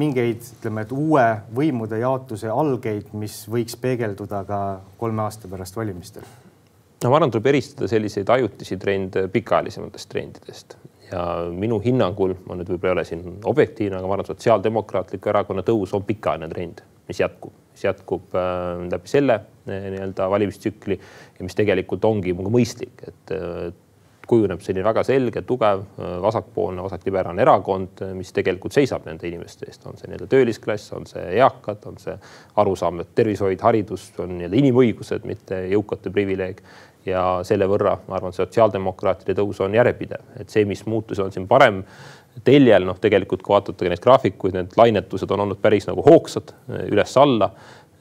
[0.00, 1.24] mingeid, ütleme, et uue
[1.54, 4.60] võimude jaotuse algeid, mis võiks peegelduda ka
[5.00, 6.24] kolme aasta pärast valimistel?
[7.02, 10.76] no ma arvan, tuleb eristada selliseid ajutisi trende pikaajalisematest trendidest
[11.12, 15.64] ja minu hinnangul, ma nüüd võib-olla ei ole siin objektiivne, aga ma arvan, Sotsiaaldemokraatliku Erakonna
[15.66, 21.46] tõus on pikaajaline trend, mis jätkub, mis jätkub äh, läbi selle äh, nii-öelda valimistsükli ja
[21.46, 23.72] mis tegelikult ongi mõistlik, et äh,
[24.32, 25.82] kujuneb selline väga selge, tugev,
[26.24, 31.24] vasakpoolne, vasakliberaalne erakond, mis tegelikult seisab nende inimeste eest, on see nii-öelda töölisklass, on see
[31.36, 32.14] eakad, on see
[32.62, 36.64] arusaam, et tervishoid, haridus on nii-öelda inimõigused, mitte jõukate privileeg.
[37.02, 41.48] ja selle võrra ma arvan, sotsiaaldemokraatide tõus on järjepidev, et see, mis muutus on siin
[41.50, 41.80] parem
[42.46, 46.54] teljel, noh, tegelikult kui vaatate neid graafikuid, need lainetused on olnud päris nagu hoogsad
[46.86, 47.50] üles-alla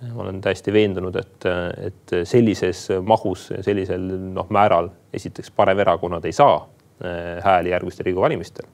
[0.01, 1.47] ma olen täiesti veendunud, et,
[1.87, 8.69] et sellises mahus, sellisel noh määral esiteks paremerakonnad ei saa äh, hääli järgmistel Riigikogu valimistel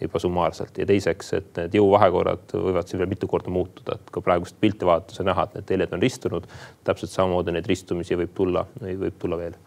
[0.00, 0.78] juba summaarselt.
[0.78, 4.88] Ja teiseks, et need jõuvahekorrad võivad siin veel mitu korda muutuda, et ka praegust pilti
[4.88, 6.46] vaadates on näha, et need teljed on ristunud.
[6.84, 9.58] täpselt samamoodi neid ristumisi võib tulla, võib tulla veel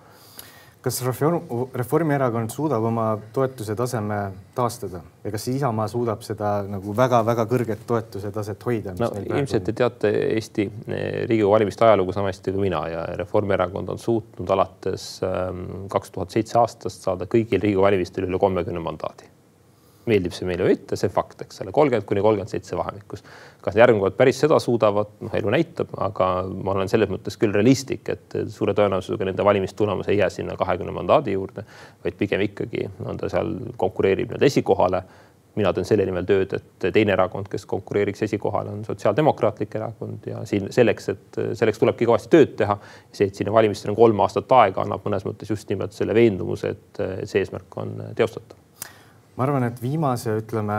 [0.83, 1.41] kas Reform,
[1.73, 4.17] Reformierakond suudab oma toetuse taseme
[4.55, 8.95] taastada ja kas Isamaa suudab seda nagu väga-väga kõrget toetuse taset hoida?
[8.99, 13.93] no ilmselt te teate Eesti eh, Riigikogu valimiste ajalugu sama hästi kui mina ja Reformierakond
[13.95, 19.32] on suutnud alates ehm, kaks tuhat seitse aastast saada kõigil Riigikogu valimistel üle kolmekümne mandaadi
[20.09, 23.23] meeldib see meile või mitte, see fakt, eks ole, kolmkümmend kuni kolmkümmend seitse vahemikus.
[23.63, 27.55] kas järgmine kord päris seda suudavad, noh, elu näitab, aga ma olen selles mõttes küll
[27.55, 31.63] realistlik, et suure tõenäosusega nende valimistulemus ei jää sinna kahekümne mandaadi juurde,
[32.03, 35.03] vaid pigem ikkagi on ta seal, konkureerib nii-öelda esikohale.
[35.55, 40.41] mina teen selle nimel tööd, et teine erakond, kes konkureeriks esikohale, on Sotsiaaldemokraatlik Erakond ja
[40.49, 42.77] siin selleks, et selleks tulebki kõvasti tööd teha.
[43.11, 46.73] see, et sinna valimisteni on kolm aastat aega, annab mõnes mõttes just nimelt selle veendumuse,
[46.73, 48.62] et see eesmärk on teostatav
[49.35, 50.77] ma arvan, et viimase, ütleme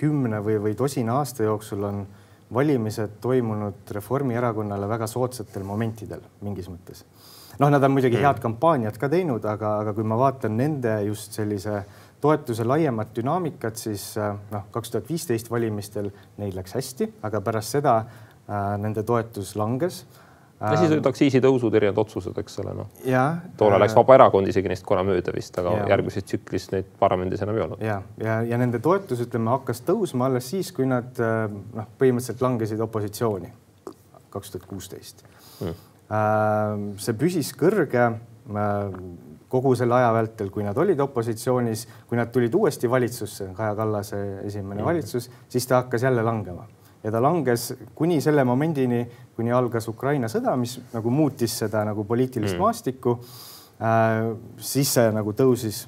[0.00, 2.02] kümne või, või tosina aasta jooksul on
[2.52, 7.04] valimised toimunud Reformierakonnale väga soodsatel momentidel mingis mõttes.
[7.58, 8.24] noh, nad on muidugi mm.
[8.26, 11.84] head kampaaniat ka teinud, aga, aga kui ma vaatan nende just sellise
[12.22, 17.96] toetuse laiemat dünaamikat, siis noh, kaks tuhat viisteist valimistel neil läks hästi, aga pärast seda
[18.02, 20.04] äh, nende toetus langes
[20.62, 22.90] no siis olid aktsiisitõusud, erinevad otsused, eks ole, noh.
[23.58, 25.88] toona läks Vabaerakond isegi neist korra mööda vist, aga ja.
[25.94, 27.82] järgmises tsüklis neid parlamendis enam ei olnud.
[27.84, 32.82] ja, ja, ja nende toetus, ütleme, hakkas tõusma alles siis, kui nad noh, põhimõtteliselt langesid
[32.86, 33.52] opositsiooni
[34.32, 35.26] kaks tuhat kuusteist.
[35.60, 36.94] Hmm.
[37.00, 38.08] see püsis kõrge
[39.52, 44.20] kogu selle aja vältel, kui nad olid opositsioonis, kui nad tulid uuesti valitsusse, Kaja Kallase
[44.48, 44.86] esimene mm.
[44.86, 46.64] valitsus, siis ta hakkas jälle langema
[47.02, 49.02] ja ta langes kuni selle momendini,
[49.36, 52.62] kuni algas Ukraina sõda, mis nagu muutis seda nagu poliitilist mm.
[52.62, 53.16] maastikku
[53.80, 54.32] äh,.
[54.60, 55.86] siis see nagu tõusis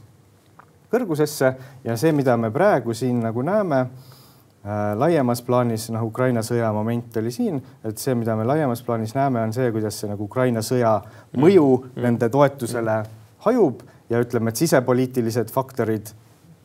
[0.94, 1.54] kõrgusesse
[1.84, 7.16] ja see, mida me praegu siin nagu näeme äh, laiemas plaanis, noh, Ukraina sõja moment
[7.20, 10.62] oli siin, et see, mida me laiemas plaanis näeme, on see, kuidas see nagu Ukraina
[10.64, 10.96] sõja
[11.36, 12.04] mõju mm.
[12.06, 13.00] nende toetusele
[13.46, 16.12] hajub ja ütleme, et sisepoliitilised faktorid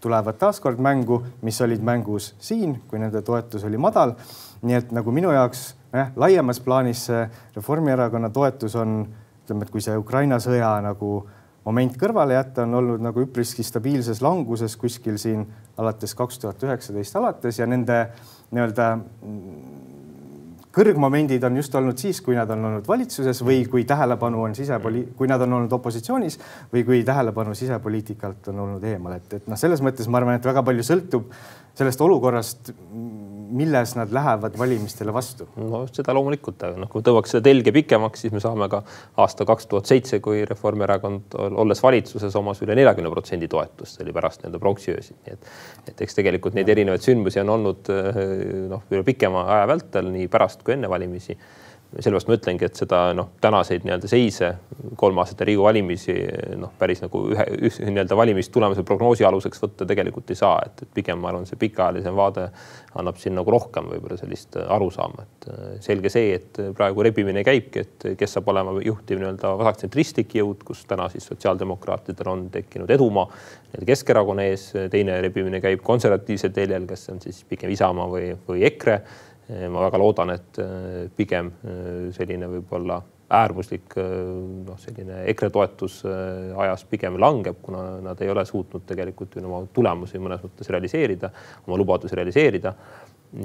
[0.01, 4.15] tulevad taaskord mängu, mis olid mängus siin, kui nende toetus oli madal.
[4.61, 5.61] nii et nagu minu jaoks
[5.93, 9.05] jah, laiemas plaanis see Reformierakonna toetus on,
[9.43, 11.27] ütleme, et kui see Ukraina sõja nagu
[11.65, 15.45] moment kõrvale jätta, on olnud nagu üpriski stabiilses languses kuskil siin
[15.77, 18.01] alates kaks tuhat üheksateist alates ja nende
[18.51, 18.89] nii-öelda
[20.79, 25.07] kõrgmomendid on just olnud siis, kui nad on olnud valitsuses või kui tähelepanu on sisepoli-,
[25.17, 26.39] kui nad on olnud opositsioonis
[26.73, 30.47] või kui tähelepanu sisepoliitikalt on olnud eemal, et, et noh, selles mõttes ma arvan, et
[30.47, 31.33] väga palju sõltub
[31.79, 32.71] sellest olukorrast,
[33.49, 35.47] milles nad lähevad valimistele vastu?
[35.57, 38.81] no seda loomulikult, aga noh, kui tõmmaks seda telge pikemaks, siis me saame ka
[39.21, 44.15] aasta kaks tuhat seitse, kui Reformierakond olles valitsuses omas üle neljakümne protsendi toetust, see oli
[44.15, 45.49] pärast nii-öelda pronksiöösid, nii et,
[45.93, 47.93] et eks tegelikult neid erinevaid sündmusi on olnud
[48.69, 51.37] noh, üle pikema aja vältel nii pärast kui enne valimisi
[51.97, 54.51] sellepärast ma ütlengi, et seda noh, tänaseid nii-öelda seise
[54.99, 56.13] kolm aastat Riigikogu valimisi
[56.59, 60.91] noh, päris nagu ühe, ühe nii-öelda valimistulemuse prognoosi aluseks võtta tegelikult ei saa, et, et
[60.93, 62.45] pigem ma arvan, see pikaajalisem vaade
[62.99, 67.85] annab siin nagu rohkem võib-olla sellist arusaama, et äh, selge see, et praegu rebimine käibki,
[67.85, 73.27] et kes saab olema juhtiv nii-öelda vasaktsentristlik jõud, kus täna siis sotsiaaldemokraatidel on tekkinud edumaa
[73.85, 78.95] Keskerakonna ees, teine rebimine käib konservatiivsel teljel, kes on siis pigem Isamaa või, või EKRE
[79.49, 80.59] ma väga loodan, et
[81.17, 81.51] pigem
[82.13, 88.87] selline võib-olla äärmuslik noh, selline EKRE toetus ajas pigem langeb, kuna nad ei ole suutnud
[88.89, 91.29] tegelikult ju oma tulemusi mõnes mõttes realiseerida,
[91.67, 92.73] oma lubadusi realiseerida.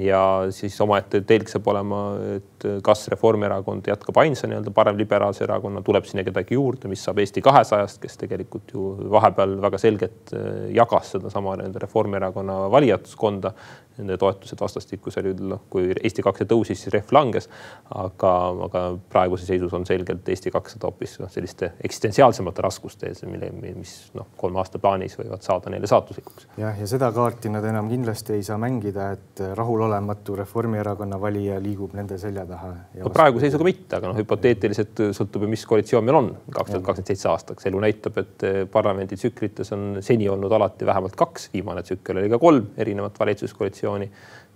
[0.01, 1.99] Ja siis omaette telg saab olema,
[2.39, 7.43] et kas Reformierakond jätkab ainsa nii-öelda paremliberaalse erakonna, tuleb sinna kedagi juurde, mis saab Eesti
[7.45, 10.33] kahesajast, kes tegelikult ju vahepeal väga selgelt
[10.73, 13.53] jagas sedasama nii-öelda Reformierakonna valijaskonda
[13.97, 17.47] nende toetused vastastikusel juhul, noh, kui Eesti kakssada tõusis, siis rehv langes.
[17.95, 18.31] aga,
[18.65, 18.81] aga
[19.11, 24.27] praeguses seisus on selgelt Eesti kakssada hoopis noh, selliste eksistentsiaalsemate raskuste ees, mille, mis noh,
[24.37, 26.49] kolme aasta plaanis võivad saada neile saatuslikuks.
[26.61, 31.95] jah, ja seda kaarti nad enam kindlasti ei saa mängida, et rahulolematu Reformierakonna valija liigub
[31.97, 32.73] nende selja taha.
[32.99, 36.85] no praeguse seisuga mitte, aga noh, hüpoteetiliselt sõltub ju, mis koalitsioon meil on kaks tuhat
[36.89, 37.69] kakskümmend seitse aastaks.
[37.71, 42.73] elu näitab, et parlamenditsüklites on seni olnud alati vähemalt kaks, viimane tsükkel oli ka kolm
[42.81, 44.11] erinevat valitsuskoalitsiooni koalitsiooni.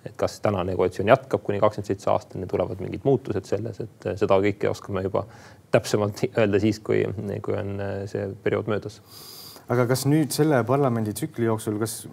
[0.05, 4.37] et kas tänane koalitsioon jätkab kuni kakskümmend seitse aastani, tulevad mingid muutused selles, et seda
[4.39, 5.25] kõike oskame juba
[5.75, 7.01] täpsemalt öelda siis, kui,
[7.43, 7.73] kui on
[8.07, 9.01] see periood möödas.
[9.67, 12.05] aga kas nüüd selle parlamenditsükli jooksul, kas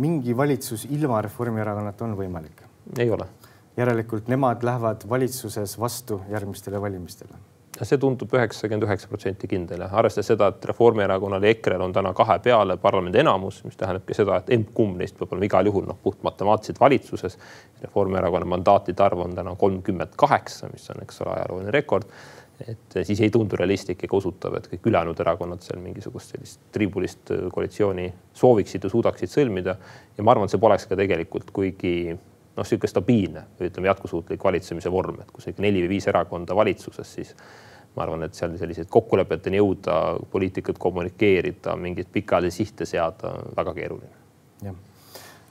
[0.00, 2.64] mingi valitsus ilma Reformierakonnata on võimalik?
[2.98, 3.28] ei ole.
[3.76, 10.28] järelikult nemad lähevad valitsuses vastu järgmistele valimistele see tundub üheksakümmend üheksa protsenti kindel ja arvestades
[10.30, 14.52] seda, et Reformierakonnal ja EKRE-l on täna kahe peale parlamendi enamus, mis tähendabki seda, et
[14.54, 17.38] emb-kumb neist peab olema igal juhul noh, puht matemaatiliselt valitsuses.
[17.82, 22.08] Reformierakonna mandaatide arv on täna kolmkümmend kaheksa, mis on, eks ole, ajalooline rekord.
[22.68, 27.32] et siis ei tundu realistlik ega usutav, et kõik ülejäänud erakonnad seal mingisugust sellist tribulist
[27.52, 29.74] koalitsiooni sooviksid ja suudaksid sõlmida.
[30.16, 32.14] ja ma arvan, et see poleks ka tegelikult kuigi
[32.56, 36.56] noh, niisugune stabiilne või ütleme, jätkusuutlik valitsemise vorm, et kus ikka neli või viis erakonda
[36.56, 37.34] valitsuses, siis
[37.96, 39.98] ma arvan, et seal selliseid kokkulepeteni jõuda,
[40.30, 44.22] poliitikat kommunikeerida, mingeid pikaajalisi sihte seada, väga keeruline.
[44.62, 44.74] jah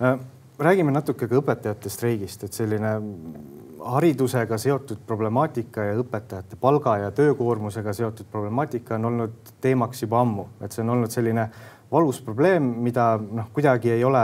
[0.02, 0.20] äh,,
[0.60, 2.94] räägime natuke ka õpetajate streigist, et selline
[3.84, 10.48] haridusega seotud problemaatika ja õpetajate palga ja töökoormusega seotud problemaatika on olnud teemaks juba ammu,
[10.62, 11.48] et see on olnud selline
[11.92, 14.24] valus probleem, mida noh, kuidagi ei ole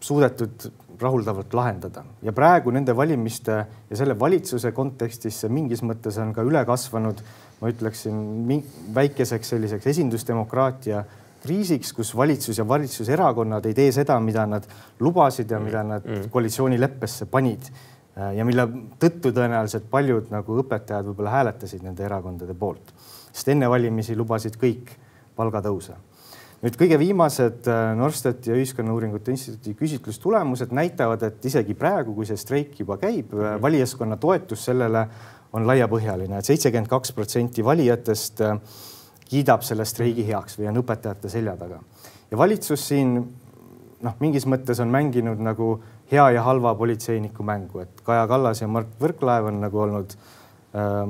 [0.00, 3.56] suudetud rahuldavalt lahendada ja praegu nende valimiste
[3.90, 7.20] ja selle valitsuse kontekstis see mingis mõttes on ka üle kasvanud,
[7.60, 8.62] ma ütleksin
[8.94, 11.04] väikeseks selliseks esindusdemokraatia
[11.44, 14.64] kriisiks, kus valitsus ja valitsuserakonnad ei tee seda, mida nad
[15.00, 16.30] lubasid ja mida nad mm.
[16.32, 17.68] koalitsioonileppesse panid.
[18.14, 18.62] ja mille
[19.02, 22.92] tõttu tõenäoliselt paljud nagu õpetajad võib-olla hääletasid nende erakondade poolt,
[23.32, 24.92] sest enne valimisi lubasid kõik
[25.34, 25.96] palgatõuse
[26.64, 32.40] nüüd kõige viimased äh, Norstati ja Ühiskonnauuringute Instituudi küsitlustulemused näitavad, et isegi praegu, kui see
[32.40, 33.62] streik juba käib, äh, mhm.
[33.64, 35.06] valijaskonna toetus sellele
[35.54, 38.56] on laiapõhjaline et, et seitsekümmend kaks protsenti valijatest äh,
[39.28, 41.80] kiidab selle streigi heaks või on õpetajate selja taga.
[42.30, 43.18] ja valitsus siin
[44.04, 45.74] noh, mingis mõttes on mänginud nagu
[46.10, 51.04] hea ja halva politseiniku mängu, et Kaja Kallas ja Mart Võrklaev on nagu olnud äh,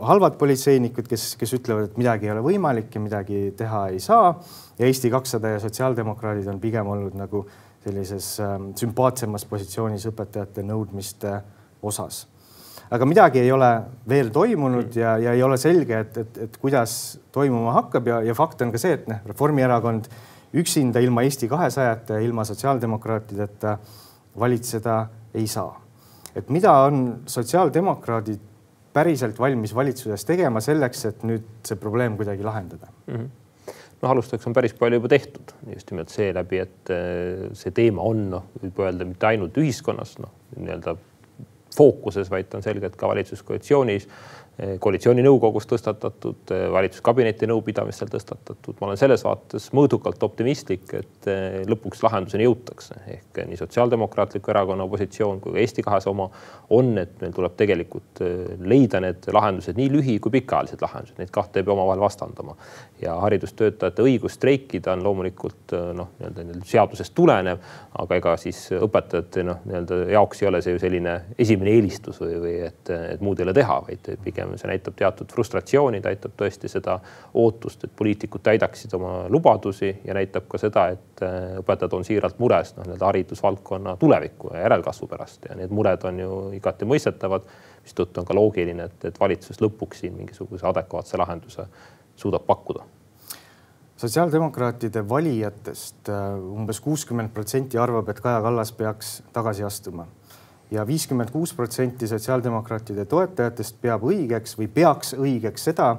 [0.00, 4.32] halvad politseinikud, kes, kes ütlevad, et midagi ei ole võimalik ja midagi teha ei saa.
[4.78, 7.44] ja Eesti kakssada ja sotsiaaldemokraadid on pigem olnud nagu
[7.84, 11.40] sellises ähm, sümpaatsemas positsioonis õpetajate nõudmiste
[11.82, 12.26] osas.
[12.90, 13.70] aga midagi ei ole
[14.08, 18.34] veel toimunud ja, ja ei ole selge, et, et, et kuidas toimuma hakkab ja, ja
[18.34, 20.10] fakt on ka see, et noh, Reformierakond
[20.60, 23.78] üksinda ilma Eesti kahesajata ja ilma sotsiaaldemokraatideta
[24.38, 25.80] valitseda ei saa.
[26.34, 28.49] et mida on sotsiaaldemokraadid
[28.92, 33.14] päriselt valmis valitsuses tegema selleks, et nüüd see probleem kuidagi lahendada mm?
[33.14, 33.36] -hmm
[34.00, 38.22] noh, alustuseks on päris palju juba tehtud just nimelt seeläbi, et äh, see teema on
[38.32, 40.96] noh, võib öelda mitte ainult ühiskonnas noh, nii-öelda
[41.76, 44.08] fookuses, vaid ta on selgelt ka valitsuskoalitsioonis
[44.80, 48.76] koalitsiooninõukogus tõstatatud, valitsuskabineti nõupidamistel tõstatatud.
[48.80, 51.28] ma olen selles vaates mõõdukalt optimistlik, et
[51.70, 56.28] lõpuks lahenduseni jõutakse ehk nii Sotsiaaldemokraatliku Erakonna positsioon kui ka Eesti kahesaja oma
[56.70, 58.22] on, et meil tuleb tegelikult
[58.60, 62.56] leida need lahendused, nii lühi kui pikaajalised lahendused, neid kahte ei pea omavahel vastandama.
[63.00, 67.62] ja haridustöötajate õigus streikida on loomulikult noh, nii-öelda seadusest tulenev,
[67.98, 72.36] aga ega siis õpetajate noh, nii-öelda jaoks ei ole see ju selline esimene eelistus või,
[72.42, 76.34] või et, et muud ei ole teha, vaid pigem see näitab teatud frustratsiooni, ta näitab
[76.38, 76.96] tõesti seda
[77.38, 82.38] ootust, et poliitikud täidaksid oma lubadusi ja näitab ka seda, et äh, õpetajad on siiralt
[82.42, 85.48] mures noh, nii-öelda haridusvaldkonna tuleviku ja järelkasvu pärast.
[85.50, 87.48] Ja need mured on ju igati mõistetavad,
[87.84, 91.66] mistõttu on ka loogiline, et, et valitsus lõpuks siin mingisuguse adekvaatse lahenduse
[92.16, 92.86] suudab pakkuda.
[94.00, 100.06] Sotsiaaldemokraatide valijatest äh, umbes kuuskümmend protsenti arvab, et Kaja Kallas peaks tagasi astuma
[100.70, 105.96] ja viiskümmend kuus protsenti sotsiaaldemokraatide toetajatest peab õigeks või peaks õigeks seda,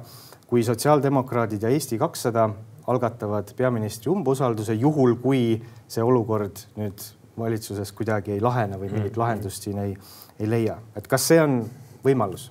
[0.47, 2.49] kui sotsiaaldemokraadid ja Eesti kakssada
[2.88, 7.03] algatavad peaministri umbusalduse, juhul kui see olukord nüüd
[7.38, 9.21] valitsuses kuidagi ei lahene või mingit mm.
[9.21, 9.93] lahendust siin ei,
[10.39, 10.77] ei leia.
[10.95, 11.62] et kas see on
[12.03, 12.49] võimalus?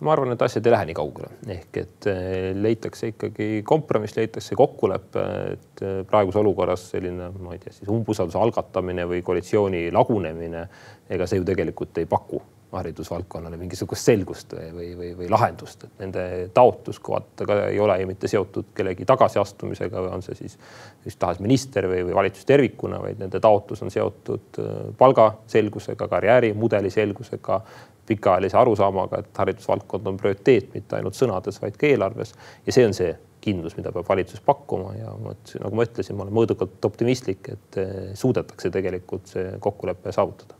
[0.00, 4.58] Ma arvan, et asjad ei lähe nii kaugele, ehk et eh, leitakse ikkagi kompromiss, leitakse
[4.58, 10.68] kokkulepe, et eh, praeguses olukorras selline, ma ei tea, siis umbusalduse algatamine või koalitsiooni lagunemine,
[11.10, 16.02] ega see ju tegelikult ei paku haridusvaldkonnale mingisugust selgust või, või, või, või lahendust, et
[16.02, 20.58] nende taotlus kohata ka ei ole ju mitte seotud kellegi tagasiastumisega või on see siis
[21.04, 26.90] mis tahes minister või, või valitsus tervikuna, vaid nende taotlus on seotud eh, palgaselgusega, karjäärimudeli
[26.92, 27.62] selgusega,
[28.08, 32.34] pikaajalise arusaamaga, et haridusvaldkond on prioriteet mitte ainult sõnades, vaid ka eelarves.
[32.66, 36.26] ja see on see kindlus, mida peab valitsus pakkuma ja ma, nagu ma ütlesin, ma
[36.26, 40.57] olen mõõdukalt optimistlik, et eh, suudetakse tegelikult see kokkulepe saavutada.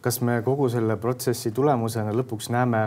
[0.00, 2.82] Kas me kogu selle protsessi tulemusena lõpuks näeme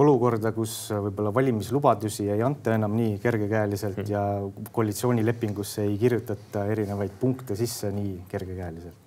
[0.00, 4.10] olukorda, kus võib-olla valimislubadusi ei anta enam nii kergekäeliselt mm.
[4.10, 9.00] ja koalitsioonilepingusse ei kirjutata erinevaid punkte sisse nii kergekäeliselt?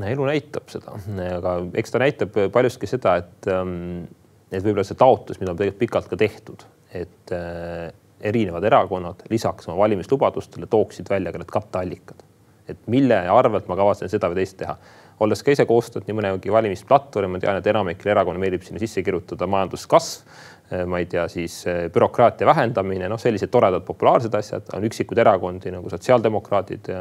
[0.00, 0.94] elu näitab seda,
[1.36, 4.06] aga eks ta näitab paljuski seda, et, ähm,
[4.48, 6.64] et võib-olla see taotlus, mida on tegelikult pikalt ka tehtud,
[6.96, 12.24] et äh, erinevad erakonnad lisaks oma valimislubadustele tooksid välja ka need katteallikad.
[12.68, 14.76] et mille arvelt ma kavatsen seda või teist teha.
[15.20, 19.04] Olles ka ise koostanud nii mõnegi valimisplatvormi, ma tean, et enamikele erakonna meeldib sinna sisse
[19.04, 20.24] kirjutada majanduskasv
[20.72, 25.18] Äh, ma ei tea, siis äh, bürokraatia vähendamine, noh, sellised toredad populaarsed asjad, on üksikuid
[25.18, 27.00] erakondi nagu sotsiaaldemokraadid ja,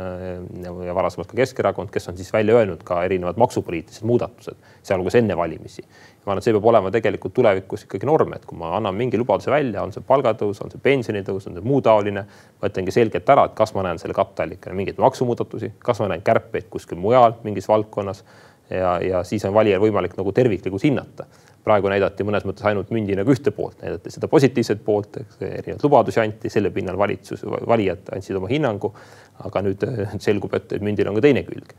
[0.64, 4.58] ja, ja varasemalt ka Keskerakond, kes on siis välja öelnud ka erinevad maksupoliitilised muudatused,
[4.90, 5.86] sealhulgas enne valimisi.
[6.26, 9.18] Ma arvan, et see peab olema tegelikult tulevikus ikkagi norm, et kui ma annan mingi
[9.18, 12.26] lubaduse välja, on see palgatõus, on see pensionitõus, on see muu taoline,
[12.60, 16.26] ma ütlengi selgelt ära, et kas ma näen selle katteallikana mingeid maksumuudatusi, kas ma näen
[16.26, 18.24] kärpeid kuskil mujal mingis valdkonnas
[18.70, 21.30] ja, ja siis on valijal võimalik nagu terviklikkus hinnata
[21.70, 26.22] praegu näidati mõnes mõttes ainult mündi nagu ühte poolt, näidati seda positiivset poolt, erinevaid lubadusi
[26.24, 28.94] anti, selle pinnal valitsus, valijad andsid oma hinnangu.
[29.40, 29.84] aga nüüd
[30.20, 31.70] selgub, et mündil on ka teine külg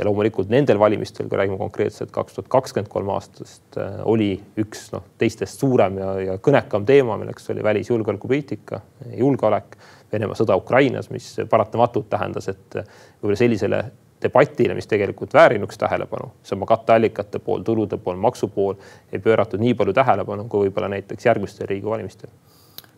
[0.00, 4.88] ja loomulikult nendel valimistel, kui räägime konkreetselt kaks tuhat kakskümmend kolm aastast, äh, oli üks
[4.94, 8.80] noh, teistest suurem ja, ja kõnekam teema, milleks oli välisjulgeolekupoliitika,
[9.20, 9.76] julgeolek,
[10.10, 13.84] Venemaa sõda Ukrainas, mis paratamatult tähendas, et võib-olla sellisele
[14.22, 18.74] debatile, mis tegelikult väärinuks tähelepanu, see oma katteallikate pool, tulude pool, maksu pool,
[19.12, 22.32] ei pööratud nii palju tähelepanu kui võib-olla näiteks järgmistel Riigikogu valimistel.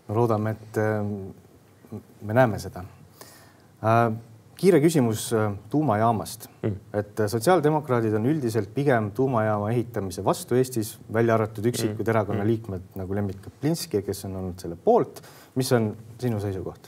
[0.08, 2.86] no loodame, et äh, me näeme seda.
[4.62, 10.92] Äh, kiire küsimus äh, tuumajaamast mm., et sotsiaaldemokraadid on üldiselt pigem tuumajaama ehitamise vastu Eestis,
[11.12, 12.10] välja arvatud üksikud mm.
[12.14, 13.00] erakonnaliikmed mm.
[13.00, 15.18] nagu Lembit Kaplinski, kes on olnud selle poolt.
[15.54, 16.86] mis on sinu seisukoht?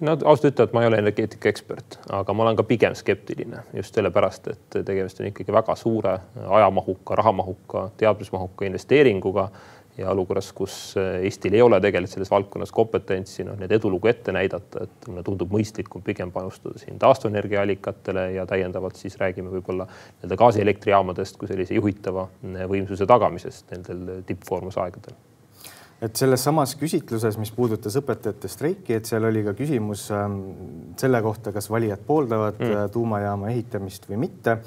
[0.00, 3.98] no ausalt üteldes ma ei ole energeetika ekspert, aga ma olen ka pigem skeptiline just
[3.98, 9.48] sellepärast, et tegemist on ikkagi väga suure ajamahuka, rahamahuka, teadmismahuka investeeringuga
[9.98, 14.86] ja olukorras, kus Eestil ei ole tegelikult selles valdkonnas kompetentsi, noh, need edulugu ette näidata,
[14.88, 21.38] et mulle tundub mõistlikum pigem panustada siin taastuvenergiaallikatele ja täiendavalt siis räägime võib-olla nii-öelda gaasielektrijaamadest
[21.38, 22.26] kui sellise juhitava
[22.70, 25.22] võimsuse tagamisest nendel tippkoormuse aegadel
[26.04, 30.40] et selles samas küsitluses, mis puudutas õpetajate streiki, et seal oli ka küsimus ähm,
[31.00, 32.74] selle kohta, kas valijad pooldavad mm.
[32.74, 34.58] Äh, tuumajaama ehitamist või mitte.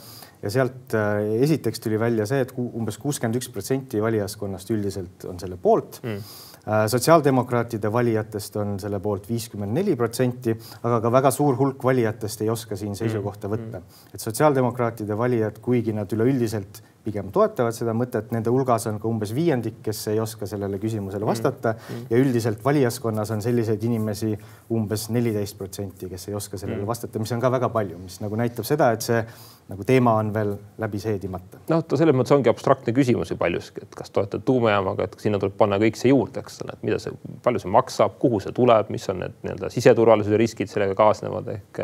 [0.47, 5.39] Ja sealt äh, esiteks tuli välja see, et umbes kuuskümmend üks protsenti valijaskonnast üldiselt on
[5.41, 6.21] selle poolt mm
[6.67, 12.43] äh, sotsiaaldemokraatide valijatest on selle poolt viiskümmend neli protsenti, aga ka väga suur hulk valijatest
[12.43, 13.53] ei oska siin seisukohta mm.
[13.55, 13.81] võtta.
[14.13, 19.31] et sotsiaaldemokraatide valijad, kuigi nad üleüldiselt pigem toetavad seda mõtet, nende hulgas on ka umbes
[19.35, 21.31] viiendik, kes ei oska sellele küsimusele mm.
[21.31, 22.07] vastata mm.
[22.11, 24.33] ja üldiselt valijaskonnas on selliseid inimesi
[24.75, 26.89] umbes neliteist protsenti, kes ei oska sellele mm.
[26.89, 29.21] vastata, mis on ka väga palju, mis nagu näitab seda, et see
[29.67, 31.61] nagu teema on veel läbi seedimata.
[31.71, 35.39] noh, ta selles mõttes ongi abstraktne küsimus ju paljuski, et kas toetad tuumajaamaga, et sinna
[35.41, 38.55] tuleb panna kõik see juurde, eks ole, et mida see, palju see maksab, kuhu see
[38.55, 41.83] tuleb, mis on need nii-öelda siseturvalisuse riskid sellega kaasnevad ehk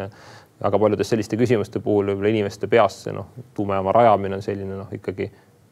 [0.62, 4.92] väga paljude selliste küsimuste puhul võib-olla inimeste peas see noh, tuumajaama rajamine on selline noh,
[4.96, 5.30] ikkagi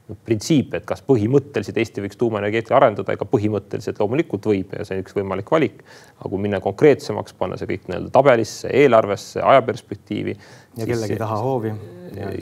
[0.09, 4.97] noh, printsiip, et kas põhimõtteliselt Eesti võiks tuumaenergeetika arendada, ega põhimõtteliselt loomulikult võib ja see
[4.97, 5.81] on üks võimalik valik.
[6.17, 10.37] aga kui minna konkreetsemaks, panna see kõik nii-öelda tabelisse, eelarvesse, ajaperspektiivi.
[10.77, 11.73] ja kellegi taha hoovi.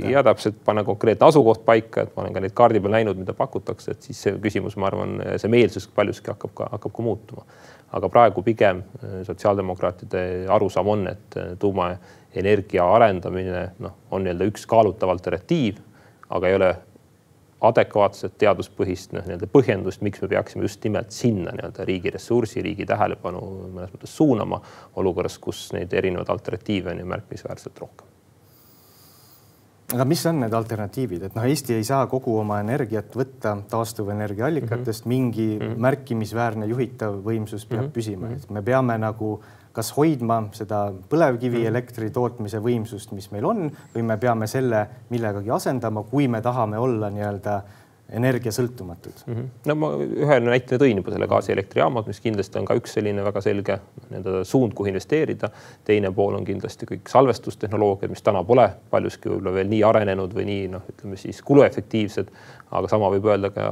[0.09, 3.35] ja täpselt panna konkreetne asukoht paika, et ma olen ka neid kaardi peal näinud, mida
[3.37, 7.45] pakutakse, et siis see küsimus, ma arvan, see meelsus paljuski hakkab ka, hakkab ka muutuma.
[7.89, 8.83] aga praegu pigem
[9.25, 11.95] sotsiaaldemokraatide arusaam on, et tuuma
[12.35, 15.79] energia arendamine noh, on nii-öelda üks kaalutav alternatiiv,
[16.29, 16.69] aga ei ole
[17.61, 22.87] adekvaatset teaduspõhist noh, nii-öelda põhjendust, miks me peaksime just nimelt sinna nii-öelda riigi ressursi, riigi
[22.87, 23.41] tähelepanu
[23.73, 24.61] mõnes mõttes suunama
[25.01, 28.07] olukorras, kus neid erinevaid alternatiive on ju märkimisväärselt rohkem.
[29.89, 34.45] aga mis on need alternatiivid, et noh, Eesti ei saa kogu oma energiat võtta taastuvenergia
[34.45, 35.15] allikatest mm, -hmm.
[35.15, 35.79] mingi mm -hmm.
[35.87, 37.91] märkimisväärne juhitav võimsus peab mm -hmm.
[37.91, 39.41] püsima, et me peame nagu
[39.73, 46.03] kas hoidma seda põlevkivielektri tootmise võimsust, mis meil on, või me peame selle millegagi asendama,
[46.09, 47.59] kui me tahame olla nii-öelda
[48.11, 49.33] energiasõltumatud mm.
[49.33, 49.47] -hmm.
[49.65, 53.41] no ma ühe näite tõin juba selle gaasielektrijaamad, mis kindlasti on ka üks selline väga
[53.45, 53.79] selge
[54.09, 55.49] nii-öelda suund, kuhu investeerida.
[55.85, 60.45] teine pool on kindlasti kõik salvestustehnoloogiad, mis täna pole paljuski võib-olla veel nii arenenud või
[60.49, 62.31] nii noh, ütleme siis kuluefektiivsed,
[62.71, 63.69] aga sama võib öelda ka,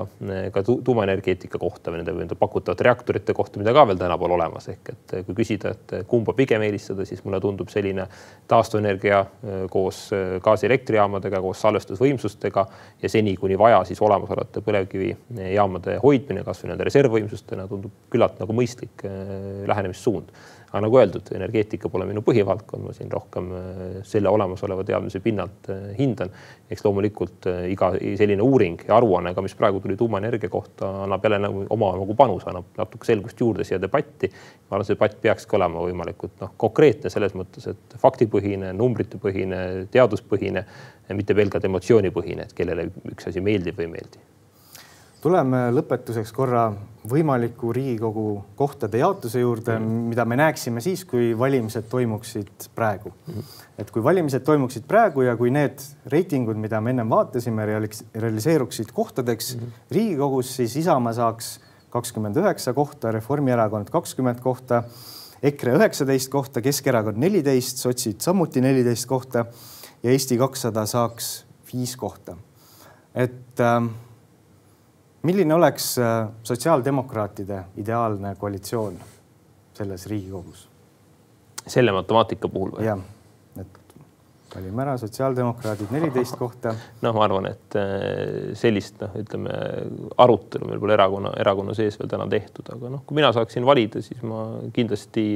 [0.54, 4.68] ka tuumaenergeetika kohta või nende, nende pakutavate reaktorite kohta, mida ka veel täna pole olemas.
[4.74, 8.08] ehk et kui küsida, et kumba pigem eelistada, siis mulle tundub selline
[8.48, 12.66] taastuvenergia äh, koos äh, gaasielektrijaamadega, koos salvestusvõimsustega
[13.02, 19.06] ja seni, kuni vaja, siis olemasolevate põlevkivijaamade hoidmine kasvõi nende reservvõimsustena tundub küllalt nagu mõistlik
[19.08, 20.32] äh, lähenemissuund
[20.78, 25.70] aga nagu öeldud, energeetika pole minu põhivaldkond, ma siin rohkem äh, selle olemasoleva teadmise pinnalt
[25.74, 26.30] äh, hindan.
[26.70, 31.26] eks loomulikult äh, iga selline uuring ja aruanne ka, mis praegu tuli tuumaenergia kohta, annab
[31.26, 34.30] jälle nagu oma nagu panuse, annab natuke selgust juurde siia debatti.
[34.68, 39.62] ma arvan, see debatt peakski olema võimalikult noh, konkreetne selles mõttes, et faktipõhine, numbritepõhine,
[39.92, 40.66] teaduspõhine,
[41.18, 44.28] mitte pelgalt emotsioonipõhine, et kellele üks asi meeldib või ei meeldi
[45.22, 46.68] tuleme lõpetuseks korra
[47.08, 48.26] võimaliku Riigikogu
[48.60, 53.54] kohtade jaotuse juurde mm, mida me näeksime siis, kui valimised toimuksid praegu mm.
[53.82, 59.56] et kui valimised toimuksid praegu ja kui need reitingud, mida me ennem vaatasime, realiseeruksid kohtadeks
[59.56, 59.76] mm.
[59.98, 61.58] Riigikogus, siis Isamaa saaks
[61.94, 64.84] kakskümmend üheksa kohta, Reformierakond kakskümmend kohta,
[65.48, 69.46] EKRE üheksateist kohta, Keskerakond neliteist, sotsid samuti neliteist kohta
[70.04, 71.32] ja Eesti kakssada saaks
[71.72, 72.38] viis kohta.
[73.16, 73.88] et äh,
[75.24, 78.98] milline oleks äh, sotsiaaldemokraatide ideaalne koalitsioon
[79.74, 80.68] selles Riigikogus?
[81.68, 82.86] selle matemaatika puhul või?
[82.86, 83.02] jah,
[83.60, 83.96] et
[84.56, 86.76] valime ära sotsiaaldemokraadid neliteist kohta.
[87.04, 89.58] noh, ma arvan, et äh, sellist noh, ütleme
[90.18, 94.04] arutelu meil pole erakonna, erakonna sees veel täna tehtud, aga noh, kui mina saaksin valida,
[94.06, 94.46] siis ma
[94.76, 95.28] kindlasti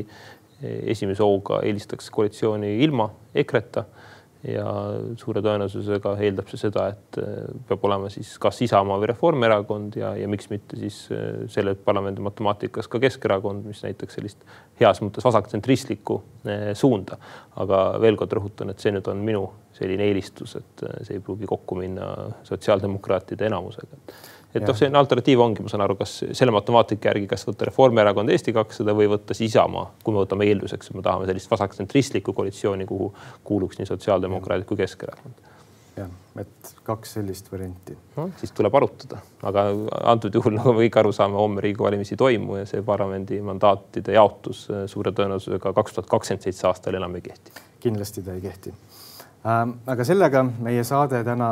[0.62, 3.86] esimese hooga eelistaks koalitsiooni ilma EKRE-ta
[4.48, 4.66] ja
[5.22, 10.14] suure tõenäosusega eeldab see seda, et äh, peab olema siis kas Isamaa või Reformierakond ja,
[10.18, 14.46] ja miks mitte siis äh, selle parlamendi matemaatikas ka Keskerakond, mis näitaks sellist
[14.82, 17.20] heas mõttes vasaktsentristlikku äh, suunda.
[17.62, 21.50] aga veel kord rõhutan, et see nüüd on minu selline eelistus, et see ei pruugi
[21.50, 22.08] kokku minna
[22.48, 24.00] sotsiaaldemokraatide enamusega
[24.56, 28.34] et noh, selline alternatiiv ongi, ma saan aru, kas selle matemaatika järgi, kas võtta Reformierakond,
[28.34, 32.36] Eesti kakssada või võtta siis Isamaa, kui me võtame eelduseks, et me tahame sellist vasaktsentristlikku
[32.38, 33.14] koalitsiooni, kuhu
[33.47, 35.49] kuuluks nii sotsiaaldemokraadid kui Keskerakond
[35.97, 37.95] jah, et kaks sellist varianti.
[38.16, 39.66] no siis tuleb arutada, aga
[40.14, 43.41] antud juhul nagu me kõik aru saame, homme Riigikogu valimisi ei toimu ja see parlamendi
[43.45, 47.54] mandaatide jaotus äh, suure tõenäosusega kaks tuhat kakskümmend seitse aastal enam ei kehti.
[47.84, 48.74] kindlasti ta ei kehti
[49.45, 49.78] ähm,.
[49.88, 51.52] aga sellega meie saade täna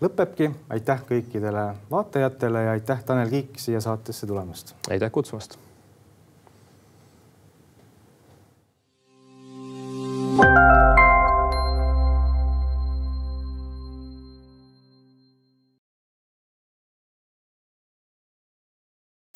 [0.00, 0.50] lõpebki.
[0.70, 4.74] aitäh kõikidele vaatajatele ja aitäh, Tanel Kiik, siia saatesse tulemast.
[4.90, 5.58] aitäh kutsumast.
[10.36, 10.95] thank you